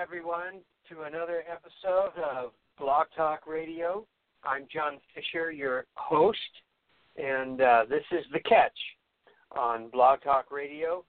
everyone 0.00 0.60
to 0.88 1.02
another 1.02 1.44
episode 1.50 2.18
of 2.22 2.52
Blog 2.78 3.08
Talk 3.14 3.46
Radio. 3.46 4.06
I'm 4.44 4.66
John 4.72 4.96
Fischer, 5.14 5.52
your 5.52 5.84
host, 5.92 6.38
and 7.18 7.60
uh, 7.60 7.84
this 7.86 8.04
is 8.10 8.24
The 8.32 8.40
Catch 8.40 8.78
on 9.52 9.90
Blog 9.90 10.22
Talk 10.22 10.50
Radio. 10.50 11.04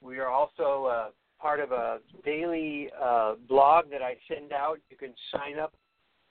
We 0.00 0.20
are 0.20 0.28
also 0.28 0.86
uh, 0.86 1.08
part 1.38 1.60
of 1.60 1.72
a 1.72 1.98
daily 2.24 2.88
uh, 2.98 3.34
blog 3.46 3.90
that 3.90 4.00
I 4.00 4.16
send 4.26 4.54
out. 4.54 4.78
You 4.88 4.96
can 4.96 5.12
sign 5.30 5.58
up 5.58 5.74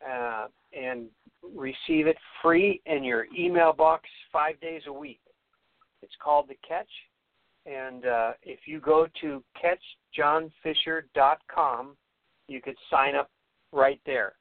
uh, 0.04 0.48
and 0.76 1.06
receive 1.56 2.08
it 2.08 2.18
free 2.42 2.82
in 2.88 3.04
your 3.04 3.28
email 3.38 3.72
box 3.72 4.10
five 4.34 4.60
days 4.62 4.82
a 4.88 4.94
week. 4.94 5.20
It's 6.02 6.16
called 6.20 6.48
The 6.48 6.58
Catch, 6.68 6.90
and 7.70 8.06
uh, 8.06 8.32
if 8.42 8.60
you 8.66 8.80
go 8.80 9.08
to 9.22 9.44
catchjohnfischer.com, 10.18 11.98
you 12.48 12.62
could 12.62 12.78
sign 12.90 13.16
up 13.16 13.30
right 13.72 14.02
there. 14.06 14.34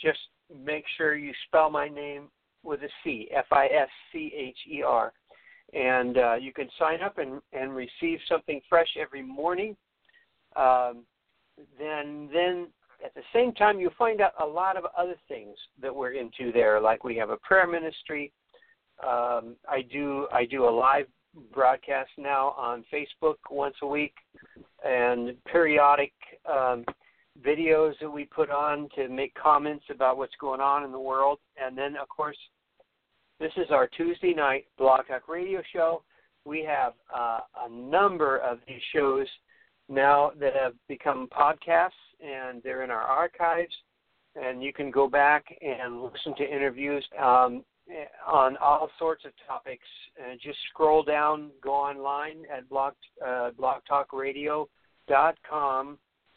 Just 0.00 0.20
make 0.64 0.84
sure 0.96 1.16
you 1.16 1.32
spell 1.46 1.70
my 1.70 1.88
name 1.88 2.28
with 2.62 2.82
a 2.82 2.88
C, 3.02 3.28
F 3.34 3.46
I 3.50 3.66
S 3.66 3.88
C 4.12 4.32
H 4.36 4.56
E 4.70 4.82
R. 4.82 5.12
And 5.74 6.16
uh, 6.16 6.34
you 6.36 6.52
can 6.52 6.68
sign 6.78 7.02
up 7.02 7.18
and, 7.18 7.42
and 7.52 7.74
receive 7.74 8.20
something 8.28 8.60
fresh 8.68 8.96
every 8.98 9.22
morning. 9.22 9.76
Um, 10.56 11.04
then, 11.78 12.30
then 12.32 12.68
at 13.04 13.12
the 13.14 13.22
same 13.34 13.52
time, 13.52 13.80
you'll 13.80 13.90
find 13.98 14.20
out 14.20 14.32
a 14.42 14.46
lot 14.46 14.76
of 14.76 14.84
other 14.96 15.16
things 15.26 15.56
that 15.82 15.94
we're 15.94 16.12
into 16.12 16.52
there. 16.52 16.80
Like 16.80 17.04
we 17.04 17.16
have 17.16 17.30
a 17.30 17.36
prayer 17.38 17.66
ministry. 17.66 18.32
Um, 19.02 19.56
I 19.68 19.82
do 19.92 20.26
I 20.32 20.44
do 20.44 20.68
a 20.68 20.70
live 20.70 21.06
broadcast 21.52 22.10
now 22.18 22.54
on 22.56 22.84
Facebook 22.92 23.36
once 23.50 23.76
a 23.82 23.86
week, 23.86 24.14
and 24.84 25.36
periodic 25.44 26.12
um, 26.50 26.84
videos 27.44 27.94
that 28.00 28.10
we 28.10 28.24
put 28.24 28.50
on 28.50 28.88
to 28.96 29.08
make 29.08 29.34
comments 29.34 29.84
about 29.90 30.18
what's 30.18 30.34
going 30.40 30.60
on 30.60 30.84
in 30.84 30.92
the 30.92 30.98
world. 30.98 31.38
And 31.62 31.76
then, 31.76 31.96
of 31.96 32.08
course, 32.08 32.36
this 33.40 33.52
is 33.56 33.70
our 33.70 33.86
Tuesday 33.86 34.34
night 34.34 34.66
Blog 34.76 35.06
Talk 35.06 35.28
Radio 35.28 35.62
show. 35.72 36.02
We 36.44 36.64
have 36.64 36.94
uh, 37.14 37.40
a 37.66 37.70
number 37.70 38.38
of 38.38 38.58
these 38.66 38.80
shows 38.92 39.26
now 39.88 40.32
that 40.40 40.54
have 40.54 40.74
become 40.88 41.28
podcasts, 41.28 41.90
and 42.20 42.62
they're 42.62 42.82
in 42.82 42.90
our 42.90 43.02
archives. 43.02 43.74
And 44.34 44.62
you 44.62 44.72
can 44.72 44.90
go 44.90 45.08
back 45.08 45.44
and 45.60 46.02
listen 46.02 46.34
to 46.36 46.44
interviews 46.44 47.04
um, 47.20 47.64
on 48.26 48.56
all 48.58 48.90
sorts 48.98 49.24
of 49.24 49.32
topics. 49.46 49.86
And 50.22 50.40
just 50.40 50.58
scroll 50.70 51.02
down, 51.02 51.50
go 51.62 51.72
online 51.72 52.42
at 52.54 52.68
blog 52.68 52.94
uh, 53.24 53.50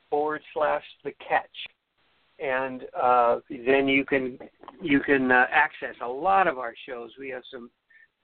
forward 0.09 0.41
slash 0.53 0.83
the 1.03 1.13
catch, 1.27 1.47
and 2.37 2.83
uh, 3.01 3.39
then 3.49 3.87
you 3.87 4.05
can 4.05 4.37
you 4.81 4.99
can 4.99 5.31
uh, 5.31 5.45
access 5.51 5.95
a 6.03 6.07
lot 6.07 6.47
of 6.47 6.59
our 6.59 6.73
shows. 6.87 7.11
We 7.17 7.29
have 7.29 7.43
some 7.51 7.71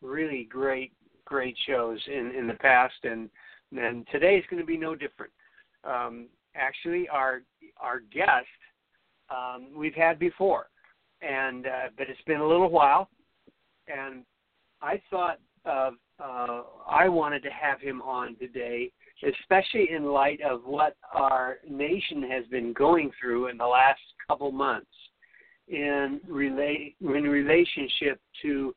really 0.02 0.48
great 0.50 0.92
great 1.26 1.56
shows 1.66 2.00
in 2.08 2.34
in 2.38 2.48
the 2.48 2.56
past, 2.56 2.96
and 3.04 3.30
and 3.76 4.06
today 4.12 4.36
is 4.36 4.46
going 4.50 4.62
to 4.62 4.66
be 4.66 4.78
no 4.78 4.96
different. 4.96 5.32
Um, 5.84 6.28
actually, 6.56 7.08
our 7.10 7.42
our 7.78 8.02
guest 8.14 8.48
um, 9.30 9.70
we've 9.76 9.96
had 9.96 10.20
before, 10.20 10.68
and 11.22 11.66
uh, 11.66 11.90
but 11.98 12.10
it's 12.10 12.22
been 12.28 12.42
a 12.42 12.48
little 12.48 12.70
while, 12.70 13.10
and 13.88 14.24
I 14.82 15.02
thought 15.10 15.40
of 15.66 15.94
uh, 16.20 16.62
I 16.90 17.08
wanted 17.08 17.44
to 17.44 17.50
have 17.50 17.80
him 17.80 18.02
on 18.02 18.36
today, 18.38 18.92
especially 19.24 19.90
in 19.92 20.06
light 20.06 20.40
of 20.42 20.62
what 20.64 20.96
our 21.14 21.58
nation 21.70 22.24
has 22.30 22.46
been 22.50 22.74
going 22.74 23.12
through 23.20 23.48
in 23.48 23.58
the 23.58 23.66
last 23.66 24.00
couple 24.28 24.52
months 24.52 24.88
in 25.68 26.22
relate 26.28 26.96
in 27.02 27.24
relationship 27.24 28.20
to 28.42 28.74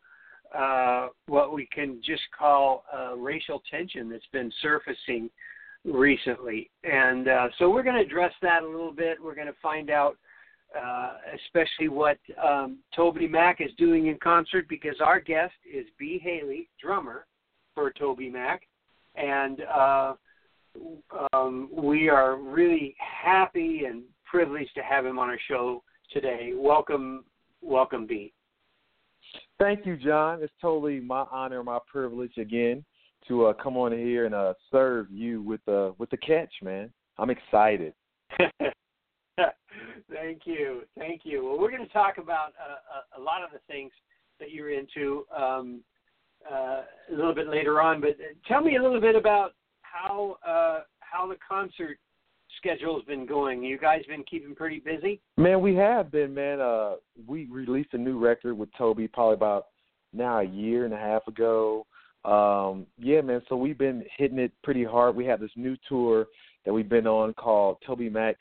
uh, 0.56 1.08
what 1.26 1.52
we 1.52 1.66
can 1.72 2.00
just 2.04 2.22
call 2.36 2.84
uh, 2.92 3.14
racial 3.16 3.62
tension 3.70 4.10
that's 4.10 4.26
been 4.32 4.52
surfacing 4.60 5.30
recently, 5.84 6.68
and 6.84 7.28
uh, 7.28 7.48
so 7.58 7.70
we're 7.70 7.84
going 7.84 7.94
to 7.94 8.02
address 8.02 8.32
that 8.42 8.62
a 8.62 8.66
little 8.66 8.92
bit. 8.92 9.16
We're 9.22 9.36
going 9.36 9.46
to 9.46 9.54
find 9.62 9.90
out 9.90 10.18
uh, 10.78 11.14
especially 11.34 11.88
what 11.88 12.18
um, 12.42 12.78
Toby 12.94 13.26
Mac 13.26 13.60
is 13.60 13.70
doing 13.76 14.06
in 14.06 14.18
concert 14.22 14.66
because 14.68 14.96
our 15.00 15.20
guest 15.20 15.54
is 15.70 15.86
B. 15.98 16.20
Haley, 16.22 16.68
drummer 16.80 17.26
for 17.74 17.90
Toby 17.90 18.28
Mac, 18.28 18.62
and 19.16 19.62
uh, 19.62 20.14
um, 21.32 21.68
we 21.72 22.08
are 22.08 22.36
really 22.36 22.94
happy 22.98 23.84
and 23.86 24.02
privileged 24.24 24.74
to 24.74 24.82
have 24.82 25.04
him 25.04 25.18
on 25.18 25.28
our 25.28 25.38
show 25.48 25.82
today. 26.12 26.52
Welcome, 26.54 27.24
welcome, 27.62 28.06
B. 28.06 28.32
Thank 29.58 29.84
you, 29.86 29.96
John. 29.96 30.42
It's 30.42 30.52
totally 30.60 31.00
my 31.00 31.24
honor 31.30 31.58
and 31.58 31.66
my 31.66 31.78
privilege 31.90 32.38
again 32.38 32.84
to 33.28 33.46
uh, 33.46 33.52
come 33.54 33.76
on 33.76 33.92
here 33.92 34.26
and 34.26 34.34
uh, 34.34 34.54
serve 34.70 35.06
you 35.10 35.42
with 35.42 35.60
uh, 35.68 35.90
with 35.98 36.10
the 36.10 36.16
catch, 36.16 36.52
man. 36.62 36.90
I'm 37.18 37.30
excited. 37.30 37.92
Thank 40.12 40.42
you, 40.44 40.82
thank 40.98 41.22
you. 41.24 41.44
Well, 41.44 41.58
we're 41.58 41.70
going 41.70 41.86
to 41.86 41.92
talk 41.92 42.18
about 42.18 42.52
uh, 42.58 43.20
a, 43.20 43.22
lot 43.22 43.44
of 43.44 43.50
the 43.52 43.60
things 43.68 43.92
that 44.40 44.50
you're 44.50 44.70
into 44.70 45.24
um, 45.36 45.82
uh, 46.50 46.82
a 47.10 47.14
little 47.14 47.34
bit 47.34 47.48
later 47.48 47.80
on. 47.80 48.00
But 48.00 48.16
tell 48.48 48.60
me 48.60 48.76
a 48.76 48.82
little 48.82 49.00
bit 49.00 49.14
about 49.14 49.52
how 49.82 50.36
uh, 50.46 50.80
how 50.98 51.28
the 51.28 51.36
concert 51.46 51.98
schedule 52.56 52.96
has 52.96 53.04
been 53.04 53.26
going. 53.26 53.62
You 53.62 53.78
guys 53.78 54.02
been 54.08 54.24
keeping 54.24 54.54
pretty 54.54 54.80
busy? 54.80 55.20
Man, 55.36 55.60
we 55.60 55.74
have 55.76 56.10
been, 56.10 56.34
man. 56.34 56.60
Uh, 56.60 56.94
we 57.26 57.46
released 57.46 57.94
a 57.94 57.98
new 57.98 58.18
record 58.18 58.58
with 58.58 58.68
Toby 58.76 59.08
probably 59.08 59.34
about 59.34 59.66
now 60.12 60.40
a 60.40 60.44
year 60.44 60.84
and 60.84 60.94
a 60.94 60.98
half 60.98 61.26
ago. 61.26 61.86
Um, 62.24 62.86
yeah, 62.98 63.20
man. 63.20 63.42
So 63.48 63.56
we've 63.56 63.78
been 63.78 64.04
hitting 64.16 64.38
it 64.38 64.52
pretty 64.62 64.84
hard. 64.84 65.16
We 65.16 65.24
have 65.26 65.40
this 65.40 65.50
new 65.56 65.76
tour 65.88 66.26
that 66.64 66.72
we've 66.72 66.88
been 66.88 67.06
on 67.06 67.32
called 67.34 67.78
Toby 67.86 68.10
Mac 68.10 68.36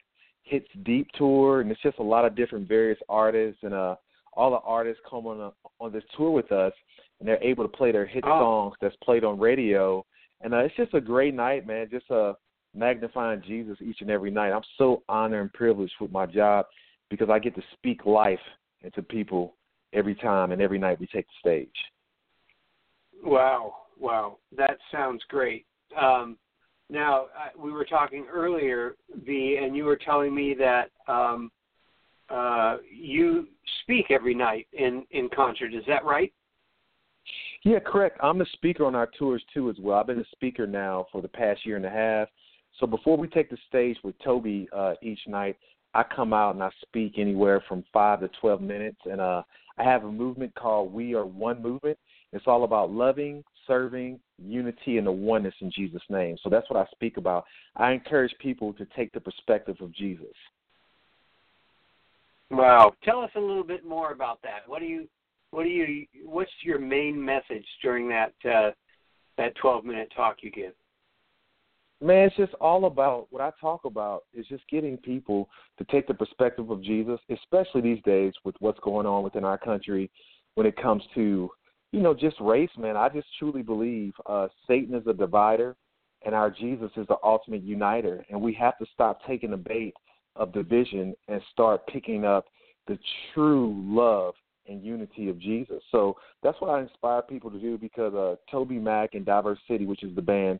Hits 0.50 0.68
Deep 0.84 1.08
Tour, 1.16 1.62
and 1.62 1.72
it's 1.72 1.82
just 1.82 2.00
a 2.00 2.04
lot 2.04 2.26
of 2.26 2.36
different 2.36 2.68
various 2.68 3.00
artists, 3.08 3.62
and 3.64 3.74
uh, 3.74 3.96
all 4.34 4.50
the 4.50 4.58
artists 4.66 5.02
come 5.10 5.28
on 5.28 5.40
a, 5.40 5.52
on 5.80 5.92
this 5.92 6.04
tour 6.18 6.32
with 6.32 6.52
us, 6.52 6.74
and 7.20 7.28
they're 7.28 7.44
able 7.44 7.64
to 7.64 7.70
play 7.70 7.92
their 7.92 8.06
hit 8.06 8.24
Oh. 8.26 8.40
songs 8.40 8.76
that's 8.82 8.96
played 9.04 9.24
on 9.24 9.40
radio, 9.40 10.04
and 10.42 10.54
uh, 10.54 10.58
it's 10.58 10.76
just 10.76 10.94
a 10.96 11.02
great 11.02 11.36
night, 11.36 11.68
man. 11.68 11.88
Just 11.92 12.10
uh, 12.10 12.34
magnifying 12.76 13.42
Jesus 13.46 13.78
each 13.82 14.02
and 14.02 14.10
every 14.10 14.32
night. 14.32 14.52
I'm 14.52 14.64
so 14.78 15.04
honored 15.08 15.42
and 15.42 15.54
privileged 15.54 15.94
with 16.02 16.12
my 16.12 16.26
job 16.26 16.66
because 17.10 17.30
I 17.30 17.38
get 17.40 17.56
to 17.56 17.64
speak 17.74 18.06
life 18.06 18.40
into 18.82 19.02
people 19.04 19.56
every 19.94 20.16
time 20.16 20.52
and 20.52 20.62
every 20.62 20.80
night 20.80 21.00
we 21.00 21.08
take 21.08 21.26
the 21.28 21.40
stage. 21.50 21.76
Wow, 23.24 23.76
wow, 24.00 24.38
that 24.58 24.78
sounds 24.92 25.22
great. 25.30 25.66
Um, 26.00 26.38
now 26.90 27.26
we 27.58 27.72
were 27.72 27.86
talking 27.86 28.26
earlier, 28.32 28.96
B, 29.26 29.60
and 29.62 29.76
you 29.76 29.86
were 29.86 29.98
telling 29.98 30.34
me 30.34 30.56
that 30.58 30.90
um, 31.08 31.52
uh, 32.30 32.78
you 32.92 33.48
speak 33.84 34.08
every 34.10 34.34
night 34.34 34.68
in 34.74 35.06
in 35.12 35.30
concert. 35.36 35.74
Is 35.74 35.84
that 35.88 36.04
right? 36.04 36.34
Yeah, 37.64 37.80
correct. 37.80 38.18
I'm 38.24 38.40
the 38.40 38.46
speaker 38.54 38.86
on 38.86 38.96
our 38.96 39.10
tours 39.18 39.44
too 39.54 39.70
as 39.70 39.76
well. 39.80 40.00
I've 40.00 40.08
been 40.08 40.20
a 40.20 40.30
speaker 40.32 40.66
now 40.66 41.08
for 41.12 41.22
the 41.22 41.28
past 41.28 41.66
year 41.66 41.76
and 41.76 41.86
a 41.86 41.90
half. 41.90 42.28
So 42.80 42.88
before 42.88 43.18
we 43.18 43.28
take 43.28 43.50
the 43.50 43.58
stage 43.68 43.98
with 44.04 44.16
Toby 44.24 44.68
uh, 44.76 44.94
each 45.02 45.20
night, 45.28 45.58
I 45.94 46.04
come 46.04 46.34
out 46.34 46.56
and 46.56 46.64
I 46.64 46.70
speak 46.82 47.14
anywhere 47.18 47.64
from 47.68 47.84
five 47.92 48.22
to 48.22 48.30
twelve 48.40 48.62
minutes, 48.62 49.00
and 49.06 49.20
uh, 49.20 49.44
I 49.78 49.84
have 49.84 50.04
a 50.04 50.12
movement 50.12 50.54
called 50.56 50.94
We 50.94 51.16
Are 51.16 51.26
One 51.26 51.62
Movement. 51.62 51.98
It's 52.32 52.46
all 52.48 52.64
about 52.64 52.92
loving, 52.92 53.44
serving, 53.70 54.20
unity, 54.38 54.98
and 54.98 55.08
the 55.08 55.12
oneness 55.12 55.54
in 55.62 55.72
Jesus' 55.72 56.02
name. 56.10 56.36
So 56.44 56.50
that's 56.50 56.70
what 56.70 56.80
I 56.80 56.90
speak 56.92 57.18
about. 57.18 57.46
I 57.78 57.92
encourage 57.92 58.34
people 58.42 58.74
to 58.74 58.86
take 58.98 59.14
the 59.14 59.22
perspective 59.22 59.78
of 59.80 59.94
Jesus. 59.94 60.26
Wow. 62.52 62.94
Tell 63.06 63.22
us 63.22 63.30
a 63.36 63.40
little 63.40 63.64
bit 63.64 63.86
more 63.86 64.12
about 64.12 64.42
that. 64.42 64.68
What 64.68 64.80
do 64.80 64.86
you 64.86 65.08
what 65.52 65.64
do 65.64 65.70
you 65.70 66.06
what's 66.26 66.52
your 66.64 66.80
main 66.80 67.24
message 67.24 67.66
during 67.82 68.10
that 68.10 68.34
uh 68.46 68.72
that 69.38 69.56
12 69.62 69.86
minute 69.86 70.12
talk 70.16 70.38
you 70.42 70.52
give? 70.52 70.74
Man, 72.02 72.28
it's 72.28 72.36
just 72.38 72.54
all 72.56 72.86
about 72.86 73.28
what 73.30 73.42
I 73.42 73.52
talk 73.60 73.84
about 73.86 74.24
is 74.34 74.48
just 74.48 74.64
getting 74.70 74.98
people 74.98 75.50
to 75.78 75.84
take 75.86 76.08
the 76.08 76.14
perspective 76.14 76.70
of 76.70 76.82
Jesus, 76.82 77.20
especially 77.30 77.82
these 77.82 78.02
days 78.04 78.34
with 78.46 78.56
what's 78.60 78.80
going 78.80 79.06
on 79.06 79.22
within 79.22 79.44
our 79.44 79.58
country 79.58 80.10
when 80.56 80.66
it 80.66 80.82
comes 80.82 81.04
to, 81.16 81.50
you 81.92 82.02
know, 82.02 82.14
just 82.14 82.40
race, 82.40 82.70
man. 82.78 82.96
I 82.96 83.10
just 83.10 83.28
truly 83.38 83.62
believe 83.62 84.14
uh 84.26 84.48
Satan 84.68 84.96
is 84.96 85.08
a 85.08 85.14
divider 85.14 85.76
and 86.26 86.36
our 86.36 86.50
Jesus 86.50 86.92
is 86.98 87.08
the 87.08 87.18
ultimate 87.24 87.64
uniter 87.64 88.26
and 88.30 88.40
we 88.40 88.54
have 88.54 88.78
to 88.78 88.86
stop 88.94 89.20
taking 89.26 89.52
the 89.52 89.58
bait 89.58 89.94
of 90.36 90.54
division 90.54 91.16
and 91.28 91.42
start 91.52 91.86
picking 91.88 92.26
up 92.26 92.46
the 92.88 92.98
true 93.34 93.74
love 93.86 94.34
and 94.68 94.84
unity 94.84 95.30
of 95.30 95.40
Jesus. 95.40 95.82
So 95.92 96.16
that's 96.44 96.60
what 96.62 96.70
I 96.70 96.82
inspire 96.82 97.22
people 97.24 97.50
to 97.52 97.60
do 97.60 97.78
because 97.78 98.14
uh 98.14 98.36
TobyMac 98.54 99.10
and 99.14 99.26
Diverse 99.26 99.60
City, 99.68 99.86
which 99.86 100.04
is 100.04 100.16
the 100.16 100.22
band, 100.22 100.60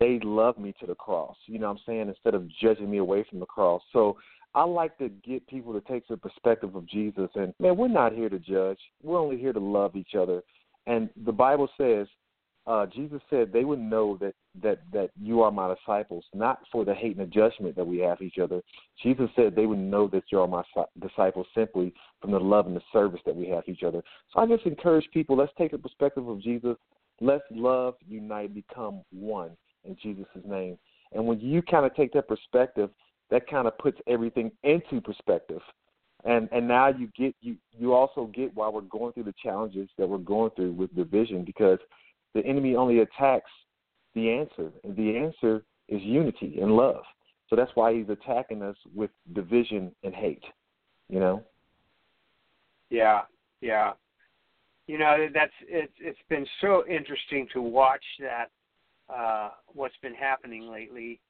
they 0.00 0.18
love 0.24 0.58
me 0.58 0.74
to 0.80 0.86
the 0.86 0.94
cross. 0.94 1.36
You 1.46 1.60
know 1.60 1.68
what 1.68 1.78
I'm 1.78 1.82
saying? 1.86 2.08
Instead 2.08 2.34
of 2.34 2.48
judging 2.60 2.90
me 2.90 2.98
away 2.98 3.24
from 3.30 3.38
the 3.38 3.46
cross. 3.46 3.82
So 3.92 4.16
I 4.56 4.64
like 4.64 4.96
to 4.98 5.08
get 5.08 5.46
people 5.48 5.72
to 5.72 5.80
take 5.80 6.06
the 6.08 6.16
perspective 6.16 6.74
of 6.74 6.86
Jesus 6.86 7.28
and 7.34 7.54
man, 7.60 7.76
we're 7.76 7.88
not 7.88 8.12
here 8.12 8.28
to 8.28 8.38
judge. 8.38 8.78
We're 9.02 9.20
only 9.20 9.38
here 9.38 9.52
to 9.52 9.60
love 9.60 9.94
each 9.94 10.14
other. 10.18 10.42
And 10.86 11.08
the 11.24 11.32
Bible 11.32 11.68
says 11.78 12.06
uh, 12.66 12.86
Jesus 12.86 13.20
said 13.28 13.52
they 13.52 13.64
would 13.64 13.78
know 13.78 14.16
that 14.20 14.34
that 14.62 14.78
that 14.92 15.10
you 15.20 15.42
are 15.42 15.50
my 15.50 15.74
disciples, 15.74 16.24
not 16.32 16.60
for 16.72 16.84
the 16.84 16.94
hate 16.94 17.16
and 17.16 17.26
the 17.26 17.30
judgment 17.30 17.76
that 17.76 17.86
we 17.86 17.98
have 17.98 18.22
each 18.22 18.38
other. 18.38 18.62
Jesus 19.02 19.28
said 19.36 19.54
they 19.54 19.66
would 19.66 19.78
know 19.78 20.08
that 20.08 20.24
you 20.32 20.40
are 20.40 20.48
my 20.48 20.62
disciples 21.00 21.46
simply 21.54 21.92
from 22.22 22.30
the 22.30 22.40
love 22.40 22.66
and 22.66 22.76
the 22.76 22.82
service 22.92 23.20
that 23.26 23.36
we 23.36 23.46
have 23.48 23.64
each 23.66 23.82
other. 23.82 24.02
So 24.32 24.40
I 24.40 24.46
just 24.46 24.64
encourage 24.64 25.06
people: 25.12 25.36
let's 25.36 25.52
take 25.58 25.72
the 25.72 25.78
perspective 25.78 26.26
of 26.26 26.40
Jesus. 26.40 26.76
Let's 27.20 27.44
love, 27.50 27.94
unite, 28.08 28.54
become 28.54 29.02
one 29.12 29.50
in 29.84 29.96
Jesus' 30.02 30.26
name. 30.44 30.78
And 31.12 31.26
when 31.26 31.40
you 31.40 31.60
kind 31.62 31.84
of 31.84 31.94
take 31.94 32.12
that 32.14 32.28
perspective, 32.28 32.90
that 33.30 33.46
kind 33.46 33.68
of 33.68 33.76
puts 33.78 33.98
everything 34.06 34.50
into 34.62 35.00
perspective. 35.02 35.60
And 36.24 36.48
and 36.52 36.66
now 36.66 36.88
you 36.88 37.08
get 37.16 37.34
you 37.40 37.56
you 37.78 37.92
also 37.92 38.30
get 38.34 38.54
why 38.54 38.68
we're 38.68 38.80
going 38.82 39.12
through 39.12 39.24
the 39.24 39.34
challenges 39.42 39.88
that 39.98 40.08
we're 40.08 40.18
going 40.18 40.50
through 40.56 40.72
with 40.72 40.94
division 40.94 41.44
because 41.44 41.78
the 42.34 42.44
enemy 42.46 42.76
only 42.76 43.00
attacks 43.00 43.50
the 44.14 44.30
answer, 44.30 44.72
and 44.84 44.96
the 44.96 45.16
answer 45.16 45.64
is 45.88 46.00
unity 46.02 46.58
and 46.60 46.72
love. 46.72 47.02
So 47.50 47.56
that's 47.56 47.70
why 47.74 47.94
he's 47.94 48.08
attacking 48.08 48.62
us 48.62 48.76
with 48.94 49.10
division 49.34 49.92
and 50.02 50.14
hate. 50.14 50.44
You 51.08 51.20
know. 51.20 51.42
Yeah, 52.88 53.22
yeah. 53.60 53.92
You 54.86 54.98
know 54.98 55.28
that's 55.32 55.52
it's 55.68 55.92
it's 55.98 56.18
been 56.28 56.46
so 56.60 56.84
interesting 56.88 57.48
to 57.52 57.60
watch 57.60 58.04
that 58.20 58.50
uh, 59.14 59.50
what's 59.66 59.96
been 60.02 60.14
happening 60.14 60.70
lately 60.70 61.20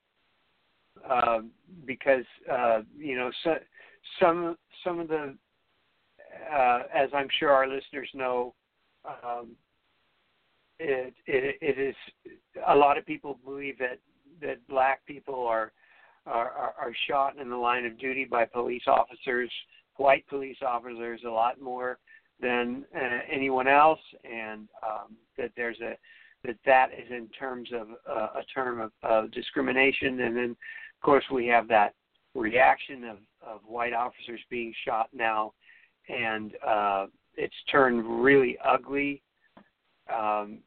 uh, 1.09 1.41
because 1.85 2.25
uh, 2.51 2.81
you 2.97 3.17
know 3.17 3.31
so, 3.43 3.55
some 4.21 4.57
some 4.83 5.01
of 5.01 5.09
the 5.09 5.35
uh, 6.53 6.83
as 6.95 7.09
I'm 7.15 7.29
sure 7.39 7.51
our 7.51 7.69
listeners 7.69 8.09
know 8.15 8.55
um, 9.05 9.53
it, 10.79 11.15
it 11.27 11.57
it 11.61 11.79
is 11.79 11.95
a 12.67 12.75
lot 12.75 12.99
of 12.99 13.07
people 13.07 13.39
believe 13.45 13.79
that 13.79 13.99
that 14.41 14.67
black 14.69 15.05
people 15.07 15.47
are 15.47 15.73
are 16.27 16.75
are 16.79 16.93
shot 17.09 17.39
in 17.39 17.51
the 17.51 17.57
line 17.57 17.85
of 17.85 17.99
duty 17.99 18.25
by 18.25 18.45
police 18.45 18.85
officers, 18.87 19.51
white 19.97 20.27
police 20.29 20.59
officers, 20.67 21.21
a 21.27 21.31
lot 21.31 21.61
more 21.61 21.99
than 22.41 22.85
uh, 22.97 23.19
anyone 23.31 23.69
else, 23.69 24.01
and 24.25 24.69
um, 24.83 25.17
that 25.37 25.51
there's 25.57 25.81
a 25.81 25.97
that 26.45 26.57
that 26.67 26.91
is 26.93 27.11
in 27.11 27.29
terms 27.29 27.71
of 27.73 27.89
uh, 28.09 28.41
a 28.41 28.45
term 28.53 28.81
of, 28.81 28.93
of 29.03 29.31
discrimination, 29.33 30.21
and 30.21 30.37
then 30.37 30.51
of 30.51 31.03
course 31.03 31.25
we 31.33 31.47
have 31.47 31.69
that 31.69 31.95
reaction 32.35 33.05
of 33.05 33.19
of 33.47 33.61
white 33.67 33.93
officers 33.93 34.41
being 34.51 34.73
shot 34.85 35.09
now, 35.13 35.53
and 36.09 36.53
uh, 36.67 37.07
it's 37.37 37.55
turned 37.71 38.23
really 38.23 38.57
ugly. 38.65 39.23
Um, 40.13 40.59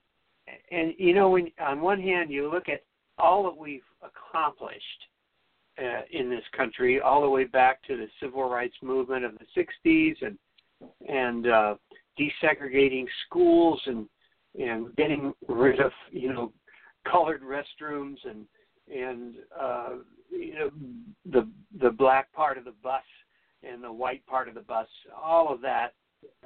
and 0.72 0.94
you 0.98 1.14
know, 1.14 1.30
when 1.30 1.52
on 1.60 1.82
one 1.82 2.02
hand 2.02 2.32
you 2.32 2.52
look 2.52 2.70
at 2.70 2.84
all 3.18 3.44
that 3.44 3.58
we've 3.58 3.82
accomplished 4.02 4.82
uh, 5.80 6.02
in 6.12 6.30
this 6.30 6.44
country, 6.56 7.02
all 7.02 7.22
the 7.22 7.30
way 7.30 7.44
back 7.44 7.84
to 7.84 7.98
the 7.98 8.08
civil 8.22 8.50
rights 8.50 8.76
movement 8.82 9.26
of 9.26 9.34
the 9.38 9.64
'60s, 9.86 10.16
and 10.22 10.38
and 11.08 11.48
uh, 11.48 11.76
desegregating 12.20 13.06
schools 13.26 13.82
and 13.86 14.08
and 14.60 14.96
getting 14.96 15.34
rid 15.48 15.80
of 15.80 15.92
you 16.12 16.32
know 16.34 16.52
colored 17.10 17.42
restrooms 17.42 18.18
and 18.26 18.46
and 18.94 19.36
uh, 19.60 19.90
you 20.32 20.56
know 20.56 20.70
the 21.26 21.48
the 21.82 21.92
black 21.92 22.32
part 22.34 22.58
of 22.58 22.66
the 22.66 22.74
bus 22.84 23.04
and 23.64 23.84
the 23.84 23.92
white 23.92 24.26
part 24.26 24.48
of 24.48 24.56
the 24.56 24.62
bus, 24.62 24.88
all 25.16 25.52
of 25.54 25.62
that 25.62 25.94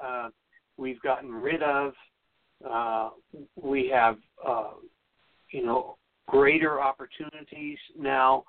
uh, 0.03 0.29
we've 0.77 1.01
gotten 1.01 1.31
rid 1.31 1.61
of. 1.61 1.93
Uh, 2.69 3.09
we 3.55 3.89
have, 3.89 4.17
uh, 4.47 4.71
you 5.51 5.65
know, 5.65 5.97
greater 6.27 6.81
opportunities 6.81 7.77
now 7.97 8.43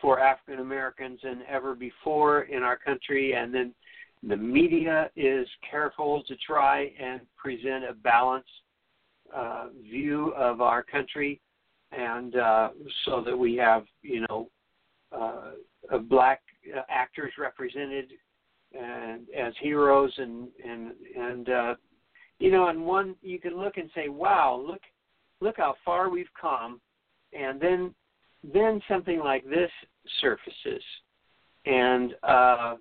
for 0.00 0.18
African 0.18 0.60
Americans 0.60 1.20
than 1.22 1.42
ever 1.48 1.74
before 1.74 2.42
in 2.42 2.62
our 2.62 2.76
country, 2.76 3.34
and 3.34 3.54
then 3.54 3.74
the 4.24 4.36
media 4.36 5.10
is 5.16 5.46
careful 5.68 6.22
to 6.26 6.34
try 6.44 6.92
and 7.00 7.20
present 7.36 7.84
a 7.88 7.94
balanced 7.94 8.48
uh, 9.34 9.68
view 9.82 10.32
of 10.36 10.60
our 10.60 10.82
country, 10.82 11.40
and 11.96 12.36
uh, 12.36 12.68
so 13.04 13.22
that 13.24 13.36
we 13.36 13.56
have, 13.56 13.84
you 14.02 14.24
know, 14.28 14.48
uh, 15.12 15.52
black 16.08 16.40
actors 16.88 17.32
represented 17.38 18.12
and 18.72 19.26
as 19.38 19.52
heroes 19.60 20.12
and 20.16 20.48
and 20.64 20.92
and 21.16 21.48
uh, 21.48 21.74
you 22.38 22.50
know, 22.50 22.68
and 22.68 22.84
one 22.84 23.14
you 23.22 23.38
can 23.38 23.56
look 23.56 23.76
and 23.76 23.90
say, 23.94 24.08
"Wow, 24.08 24.62
look, 24.66 24.80
look 25.40 25.56
how 25.58 25.74
far 25.84 26.08
we've 26.08 26.26
come," 26.40 26.80
and 27.32 27.60
then 27.60 27.94
then 28.42 28.80
something 28.88 29.18
like 29.18 29.44
this 29.44 29.70
surfaces, 30.20 30.82
and 31.66 32.14
uh, 32.22 32.76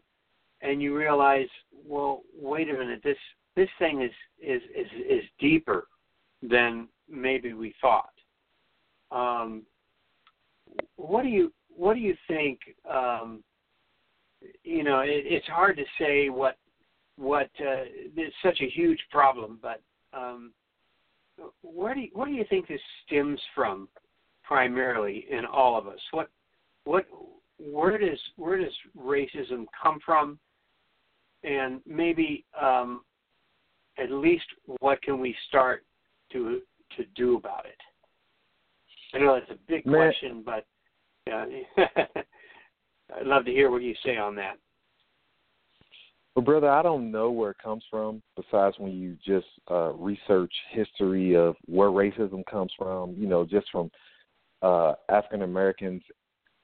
and 0.61 0.81
you 0.81 0.97
realize, 0.97 1.47
well, 1.85 2.21
wait 2.39 2.69
a 2.69 2.73
minute, 2.73 3.01
this 3.03 3.17
this 3.55 3.69
thing 3.77 4.01
is 4.01 4.11
is 4.41 4.61
is, 4.75 4.87
is 5.07 5.23
deeper 5.39 5.87
than 6.41 6.87
maybe 7.09 7.53
we 7.53 7.73
thought. 7.81 8.09
Um, 9.11 9.63
what 10.95 11.23
do 11.23 11.29
you 11.29 11.51
what 11.75 11.93
do 11.95 11.99
you 11.99 12.15
think? 12.27 12.59
Um, 12.89 13.43
you 14.63 14.83
know, 14.83 15.01
it, 15.01 15.23
it's 15.25 15.47
hard 15.47 15.77
to 15.77 15.83
say 15.99 16.29
what 16.29 16.57
what 17.17 17.49
uh, 17.59 17.85
it's 18.15 18.35
such 18.43 18.59
a 18.61 18.69
huge 18.69 18.99
problem. 19.11 19.59
But 19.61 19.81
um, 20.13 20.53
where 21.61 21.93
do 21.93 22.01
you, 22.01 22.09
where 22.13 22.27
do 22.27 22.33
you 22.33 22.45
think 22.49 22.67
this 22.67 22.81
stems 23.05 23.39
from 23.53 23.87
primarily 24.43 25.25
in 25.29 25.45
all 25.45 25.77
of 25.77 25.87
us? 25.87 25.99
What 26.11 26.29
what 26.85 27.05
where 27.59 27.97
does 27.97 28.19
where 28.37 28.57
does 28.57 28.73
racism 28.97 29.65
come 29.81 29.99
from? 30.05 30.39
And 31.43 31.81
maybe 31.85 32.45
um, 32.59 33.01
at 33.97 34.11
least 34.11 34.45
what 34.79 35.01
can 35.01 35.19
we 35.19 35.35
start 35.47 35.83
to 36.33 36.61
to 36.97 37.05
do 37.15 37.37
about 37.37 37.65
it? 37.65 37.77
I 39.13 39.19
know 39.19 39.39
that's 39.39 39.51
a 39.51 39.71
big 39.71 39.85
Man. 39.85 39.95
question, 39.95 40.43
but 40.45 40.65
uh, 41.31 41.45
I'd 43.19 43.27
love 43.27 43.45
to 43.45 43.51
hear 43.51 43.69
what 43.69 43.81
you 43.81 43.93
say 44.05 44.17
on 44.17 44.35
that. 44.35 44.57
Well, 46.35 46.45
brother, 46.45 46.69
I 46.69 46.81
don't 46.81 47.11
know 47.11 47.29
where 47.29 47.51
it 47.51 47.57
comes 47.61 47.83
from. 47.91 48.21
Besides, 48.37 48.75
when 48.79 48.93
you 48.93 49.17
just 49.25 49.47
uh, 49.69 49.91
research 49.93 50.53
history 50.71 51.35
of 51.35 51.55
where 51.65 51.89
racism 51.89 52.45
comes 52.45 52.71
from, 52.77 53.15
you 53.17 53.27
know, 53.27 53.45
just 53.45 53.67
from 53.69 53.91
uh, 54.61 54.93
African 55.09 55.41
Americans 55.41 56.01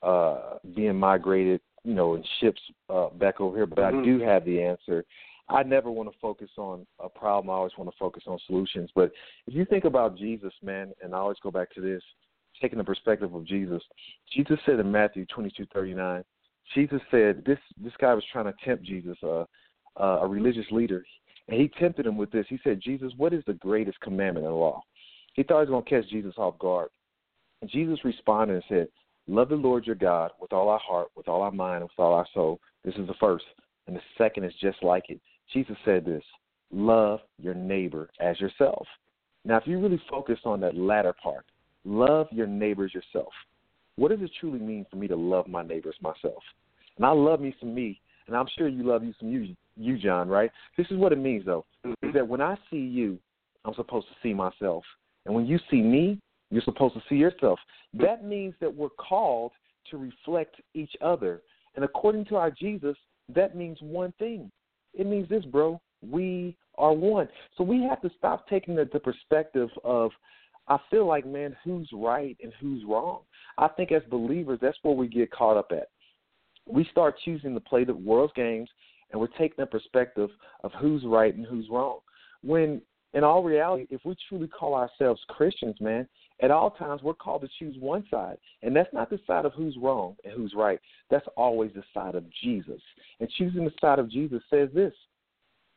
uh, 0.03 0.55
being 0.73 0.95
migrated, 0.95 1.59
you 1.83 1.93
know, 1.93 2.15
in 2.15 2.23
ships 2.39 2.61
uh, 2.89 3.09
back 3.09 3.41
over 3.41 3.57
here. 3.57 3.65
But 3.65 3.79
mm-hmm. 3.79 3.99
I 3.99 4.05
do 4.05 4.19
have 4.19 4.45
the 4.45 4.61
answer. 4.61 5.03
I 5.49 5.63
never 5.63 5.91
want 5.91 6.11
to 6.11 6.17
focus 6.21 6.49
on 6.57 6.85
a 6.99 7.09
problem. 7.09 7.49
I 7.49 7.53
always 7.53 7.71
want 7.77 7.89
to 7.89 7.97
focus 7.97 8.23
on 8.27 8.37
solutions. 8.47 8.89
But 8.95 9.11
if 9.47 9.53
you 9.53 9.65
think 9.65 9.85
about 9.85 10.17
Jesus, 10.17 10.53
man, 10.61 10.93
and 11.01 11.13
I 11.13 11.17
always 11.17 11.37
go 11.41 11.51
back 11.51 11.73
to 11.75 11.81
this, 11.81 12.01
taking 12.61 12.77
the 12.77 12.83
perspective 12.83 13.33
of 13.33 13.45
Jesus. 13.45 13.81
Jesus 14.33 14.59
said 14.65 14.79
in 14.79 14.91
Matthew 14.91 15.25
twenty 15.25 15.51
two 15.55 15.65
thirty 15.73 15.93
nine 15.93 16.23
Jesus 16.73 17.01
said 17.11 17.43
this 17.45 17.59
this 17.81 17.93
guy 17.99 18.13
was 18.13 18.23
trying 18.31 18.45
to 18.45 18.53
tempt 18.63 18.83
Jesus, 18.83 19.17
uh, 19.23 19.45
uh, 19.97 20.19
a 20.21 20.27
religious 20.27 20.65
leader, 20.71 21.03
and 21.47 21.59
he 21.59 21.69
tempted 21.79 22.05
him 22.05 22.17
with 22.17 22.31
this. 22.31 22.45
He 22.49 22.59
said, 22.63 22.81
"Jesus, 22.81 23.13
what 23.17 23.33
is 23.33 23.43
the 23.47 23.53
greatest 23.53 23.99
commandment 24.01 24.45
in 24.45 24.51
the 24.51 24.57
law?" 24.57 24.81
He 25.33 25.43
thought 25.43 25.65
he 25.65 25.69
was 25.69 25.69
going 25.69 25.83
to 25.83 25.89
catch 25.89 26.09
Jesus 26.09 26.33
off 26.37 26.59
guard, 26.59 26.89
and 27.61 27.69
Jesus 27.69 28.03
responded 28.03 28.55
and 28.55 28.63
said, 28.67 28.87
"Love 29.27 29.49
the 29.49 29.55
Lord 29.55 29.85
your 29.85 29.95
God 29.95 30.31
with 30.41 30.51
all 30.51 30.69
our 30.69 30.79
heart, 30.79 31.07
with 31.15 31.27
all 31.27 31.41
our 31.41 31.51
mind, 31.51 31.81
and 31.81 31.83
with 31.83 31.99
all 31.99 32.13
our 32.13 32.27
soul. 32.33 32.59
This 32.83 32.95
is 32.95 33.07
the 33.07 33.13
first. 33.19 33.45
and 33.87 33.95
the 33.95 34.01
second 34.17 34.43
is 34.43 34.53
just 34.59 34.83
like 34.83 35.09
it. 35.09 35.19
Jesus 35.53 35.77
said 35.85 36.05
this 36.05 36.23
love 36.71 37.21
your 37.39 37.53
neighbor 37.53 38.09
as 38.19 38.39
yourself. 38.41 38.85
Now, 39.45 39.57
if 39.57 39.65
you 39.65 39.79
really 39.79 40.01
focus 40.09 40.39
on 40.43 40.59
that 40.59 40.75
latter 40.75 41.13
part, 41.23 41.45
love 41.87 42.27
your 42.31 42.47
neighbors 42.47 42.93
yourself. 42.93 43.31
What 43.95 44.11
does 44.11 44.21
it 44.21 44.31
truly 44.39 44.59
mean 44.59 44.85
for 44.91 44.97
me 44.97 45.07
to 45.07 45.15
love 45.15 45.47
my 45.47 45.63
neighbors 45.63 45.95
myself? 46.01 46.43
And 46.97 47.05
I 47.05 47.11
love 47.11 47.39
me 47.39 47.55
some 47.59 47.73
me, 47.73 47.99
and 48.27 48.35
I'm 48.35 48.47
sure 48.57 48.67
you 48.67 48.83
love 48.83 49.03
you 49.03 49.13
some 49.19 49.29
you, 49.29 49.55
you 49.75 49.97
John, 49.97 50.27
right? 50.27 50.51
This 50.77 50.87
is 50.91 50.97
what 50.97 51.13
it 51.13 51.17
means, 51.17 51.45
though, 51.45 51.65
is 52.03 52.13
that 52.13 52.27
when 52.27 52.41
I 52.41 52.55
see 52.69 52.77
you, 52.77 53.17
I'm 53.65 53.73
supposed 53.73 54.07
to 54.07 54.15
see 54.21 54.33
myself. 54.33 54.83
And 55.25 55.33
when 55.33 55.45
you 55.45 55.59
see 55.69 55.81
me, 55.81 56.19
you're 56.51 56.61
supposed 56.61 56.95
to 56.95 57.01
see 57.09 57.15
yourself. 57.15 57.59
That 57.93 58.23
means 58.23 58.53
that 58.61 58.73
we're 58.73 58.89
called 58.89 59.51
to 59.91 59.97
reflect 59.97 60.55
each 60.73 60.95
other. 61.01 61.41
And 61.75 61.83
according 61.83 62.25
to 62.25 62.35
our 62.35 62.51
Jesus, 62.51 62.95
that 63.33 63.55
means 63.55 63.77
one 63.81 64.13
thing. 64.19 64.51
It 64.93 65.05
means 65.05 65.27
this, 65.29 65.45
bro. 65.45 65.81
We 66.01 66.55
are 66.77 66.93
one. 66.93 67.27
So 67.57 67.63
we 67.63 67.83
have 67.83 68.01
to 68.01 68.09
stop 68.17 68.47
taking 68.47 68.75
the, 68.75 68.89
the 68.91 68.99
perspective 68.99 69.69
of, 69.83 70.11
I 70.67 70.77
feel 70.89 71.05
like, 71.07 71.25
man, 71.25 71.55
who's 71.63 71.89
right 71.93 72.37
and 72.41 72.51
who's 72.59 72.83
wrong. 72.83 73.21
I 73.57 73.67
think 73.69 73.91
as 73.91 74.03
believers, 74.09 74.59
that's 74.61 74.77
where 74.81 74.93
we 74.93 75.07
get 75.07 75.31
caught 75.31 75.57
up 75.57 75.71
at. 75.71 75.89
We 76.67 76.85
start 76.91 77.15
choosing 77.23 77.53
to 77.53 77.59
play 77.59 77.85
the 77.85 77.93
world's 77.93 78.33
games, 78.35 78.69
and 79.11 79.19
we're 79.19 79.27
taking 79.27 79.63
a 79.63 79.65
perspective 79.65 80.29
of 80.63 80.71
who's 80.79 81.03
right 81.05 81.33
and 81.33 81.45
who's 81.45 81.69
wrong. 81.69 81.99
When 82.43 82.81
in 83.13 83.23
all 83.23 83.43
reality, 83.43 83.87
if 83.89 84.01
we 84.05 84.15
truly 84.27 84.47
call 84.47 84.75
ourselves 84.75 85.21
Christians, 85.29 85.75
man, 85.79 86.07
at 86.41 86.51
all 86.51 86.71
times 86.71 87.01
we're 87.01 87.13
called 87.13 87.41
to 87.41 87.47
choose 87.57 87.75
one 87.79 88.05
side. 88.11 88.37
And 88.61 88.75
that's 88.75 88.93
not 88.93 89.09
the 89.09 89.19
side 89.25 89.45
of 89.45 89.53
who's 89.53 89.77
wrong 89.81 90.15
and 90.23 90.33
who's 90.33 90.53
right. 90.53 90.79
That's 91.09 91.25
always 91.35 91.71
the 91.73 91.83
side 91.93 92.15
of 92.15 92.25
Jesus. 92.43 92.81
And 93.19 93.29
choosing 93.37 93.63
the 93.63 93.73
side 93.81 93.99
of 93.99 94.11
Jesus 94.11 94.43
says 94.49 94.69
this 94.73 94.93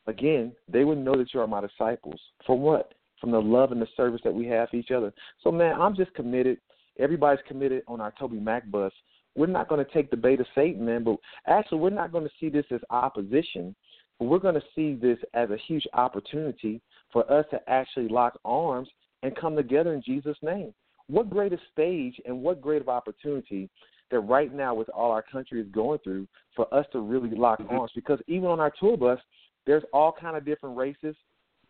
again, 0.07 0.51
they 0.67 0.83
would 0.83 0.97
know 0.97 1.15
that 1.15 1.33
you 1.33 1.39
are 1.39 1.47
my 1.47 1.61
disciples. 1.61 2.19
For 2.45 2.57
what? 2.57 2.93
From 3.21 3.31
the 3.31 3.39
love 3.39 3.71
and 3.71 3.81
the 3.81 3.87
service 3.95 4.19
that 4.23 4.33
we 4.33 4.47
have 4.47 4.69
for 4.69 4.75
each 4.75 4.91
other. 4.91 5.13
So, 5.43 5.51
man, 5.51 5.79
I'm 5.79 5.95
just 5.95 6.13
committed. 6.15 6.57
Everybody's 6.99 7.43
committed 7.47 7.83
on 7.87 8.01
our 8.01 8.11
Toby 8.19 8.39
Mac 8.39 8.69
bus. 8.69 8.91
We're 9.35 9.45
not 9.45 9.69
going 9.69 9.85
to 9.85 9.91
take 9.93 10.11
the 10.11 10.17
bait 10.17 10.41
of 10.41 10.47
Satan, 10.55 10.85
man, 10.85 11.03
but 11.03 11.17
actually, 11.47 11.77
we're 11.79 11.91
not 11.91 12.11
going 12.11 12.25
to 12.25 12.31
see 12.39 12.49
this 12.49 12.65
as 12.71 12.81
opposition, 12.89 13.75
but 14.19 14.25
we're 14.25 14.39
going 14.39 14.55
to 14.55 14.63
see 14.75 14.95
this 14.95 15.17
as 15.33 15.51
a 15.51 15.57
huge 15.67 15.87
opportunity 15.93 16.81
for 17.13 17.31
us 17.31 17.45
to 17.51 17.59
actually 17.69 18.09
lock 18.09 18.37
arms 18.43 18.89
and 19.23 19.35
come 19.35 19.55
together 19.55 19.93
in 19.93 20.01
Jesus' 20.01 20.37
name. 20.41 20.73
What 21.07 21.29
greater 21.29 21.59
stage 21.71 22.19
and 22.25 22.41
what 22.41 22.59
greater 22.59 22.89
opportunity 22.89 23.69
that 24.09 24.19
right 24.19 24.53
now, 24.53 24.73
with 24.73 24.89
all 24.89 25.11
our 25.11 25.21
country 25.21 25.61
is 25.61 25.67
going 25.71 25.99
through, 26.03 26.27
for 26.55 26.73
us 26.73 26.85
to 26.91 26.99
really 26.99 27.29
lock 27.29 27.59
Mm-hmm. 27.59 27.75
arms? 27.77 27.91
Because 27.95 28.19
even 28.27 28.45
on 28.47 28.59
our 28.59 28.73
tour 28.79 28.97
bus, 28.97 29.19
there's 29.65 29.83
all 29.93 30.11
kind 30.11 30.35
of 30.35 30.43
different 30.43 30.75
races, 30.75 31.15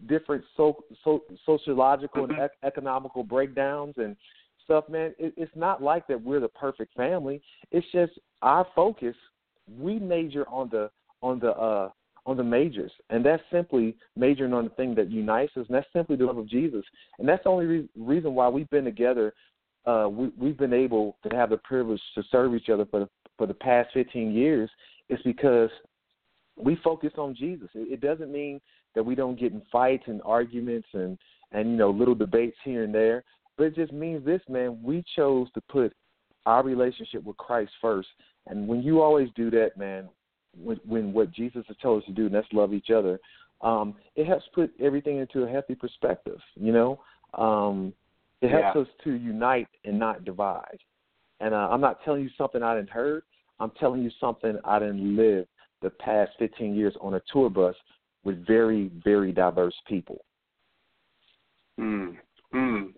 different 0.08 0.44
so, 0.58 0.84
so 1.04 1.24
sociological 1.46 2.26
and 2.26 2.34
ec- 2.40 2.52
economical 2.64 3.24
breakdowns 3.24 3.96
and 3.98 4.16
stuff. 4.64 4.88
Man, 4.90 5.14
it, 5.18 5.34
it's 5.38 5.52
not 5.56 5.82
like 5.82 6.08
that 6.08 6.22
we're 6.22 6.40
the 6.40 6.50
perfect 6.50 6.96
family. 6.96 7.42
It's 7.72 7.86
just 7.92 8.14
our 8.42 8.66
focus. 8.76 9.16
We 9.80 10.00
major 10.00 10.48
on 10.50 10.70
the 10.70 10.90
on 11.22 11.40
the 11.40 11.52
uh 11.52 11.90
on 12.26 12.38
the 12.38 12.44
majors, 12.44 12.92
and 13.10 13.26
that's 13.26 13.42
simply 13.52 13.96
majoring 14.16 14.54
on 14.54 14.66
the 14.66 14.70
thing 14.72 14.94
that 14.96 15.10
unites 15.10 15.52
us, 15.58 15.66
and 15.68 15.76
that's 15.76 15.88
simply 15.92 16.16
the 16.16 16.26
love 16.26 16.38
of 16.38 16.48
Jesus. 16.48 16.84
And 17.18 17.28
that's 17.28 17.44
the 17.44 17.50
only 17.50 17.66
re- 17.66 17.90
reason 17.98 18.36
why 18.36 18.48
we've 18.48 18.70
been 18.70 18.86
together. 18.86 19.34
Uh, 19.88 20.08
we, 20.12 20.32
we've 20.38 20.58
been 20.58 20.74
able 20.74 21.18
to 21.28 21.36
have 21.36 21.50
the 21.50 21.58
privilege 21.58 22.02
to 22.14 22.22
serve 22.32 22.54
each 22.54 22.70
other 22.70 22.86
for 22.86 23.00
the, 23.00 23.10
for 23.40 23.48
the 23.48 23.54
past 23.56 23.90
15 23.96 24.32
years, 24.32 24.70
is 25.10 25.20
because 25.26 25.72
we 26.56 26.78
focus 26.84 27.14
on 27.18 27.36
Jesus. 27.36 27.70
It, 27.74 27.94
it 27.94 28.02
doesn't 28.02 28.32
mean 28.32 28.62
that 28.96 29.04
we 29.04 29.16
don't 29.16 29.40
get 29.40 29.54
in 29.54 29.62
fights 29.72 30.04
and 30.08 30.22
arguments 30.24 30.88
and 30.94 31.18
and 31.52 31.70
you 31.70 31.78
know 31.78 31.90
little 31.90 32.16
debates 32.16 32.58
here 32.64 32.84
and 32.84 32.94
there, 32.94 33.24
but 33.58 33.66
it 33.66 33.76
just 33.76 33.92
means 33.92 34.26
this, 34.26 34.42
man. 34.48 34.80
We 34.82 35.04
chose 35.16 35.48
to 35.54 35.62
put 35.62 35.94
our 36.46 36.64
relationship 36.64 37.24
with 37.24 37.38
Christ 37.38 37.72
first, 37.82 38.10
and 38.48 38.68
when 38.68 38.82
you 38.82 39.02
always 39.02 39.30
do 39.36 39.52
that, 39.52 39.78
man, 39.78 40.10
when, 40.58 40.80
when 40.86 41.14
what 41.14 41.32
Jesus 41.32 41.64
has 41.68 41.78
told 41.82 42.02
us 42.02 42.08
to 42.08 42.14
do, 42.14 42.26
and 42.26 42.36
that's 42.36 42.48
love 42.54 42.74
each 42.74 42.90
other, 42.90 43.20
um, 43.62 43.96
it 44.16 44.26
helps 44.26 44.46
put 44.54 44.72
everything 44.80 45.18
into 45.18 45.44
a 45.44 45.50
healthy 45.50 45.76
perspective. 45.76 46.40
You 46.56 46.72
know, 46.72 47.00
um, 47.38 47.94
it 48.42 48.50
helps 48.50 48.76
Yeah. 48.76 48.82
us 48.82 48.88
to 49.04 49.12
unite 49.12 49.68
and 49.86 50.00
not 50.00 50.26
divide. 50.26 50.80
And 51.40 51.54
uh, 51.54 51.70
I'm 51.70 51.82
not 51.82 52.04
telling 52.04 52.22
you 52.22 52.30
something 52.38 52.64
I 52.64 52.76
didn't 52.76 52.90
heard. 52.90 53.24
I'm 53.60 53.72
telling 53.72 54.02
you 54.02 54.12
something 54.20 54.58
I 54.64 54.80
didn't 54.80 55.16
live 55.16 55.48
the 55.82 55.90
past 55.90 56.32
15 56.40 56.76
years 56.76 56.96
on 57.02 57.16
a 57.16 57.22
tour 57.32 57.50
bus 57.50 57.76
with 58.24 58.46
very, 58.46 58.92
very 59.04 59.32
diverse 59.32 59.76
people. 59.88 60.24
Mm. 61.80 62.18
Mm. 62.54 62.94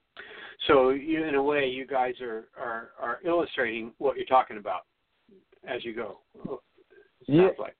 So, 0.67 0.89
you, 0.89 1.23
in 1.23 1.35
a 1.35 1.43
way, 1.43 1.67
you 1.67 1.85
guys 1.85 2.13
are, 2.21 2.45
are 2.57 2.91
are 2.99 3.19
illustrating 3.25 3.91
what 3.97 4.17
you're 4.17 4.25
talking 4.25 4.57
about 4.57 4.81
as 5.67 5.83
you 5.83 5.93
go. 5.93 6.19
Yeah. 7.27 7.49
like. 7.59 7.75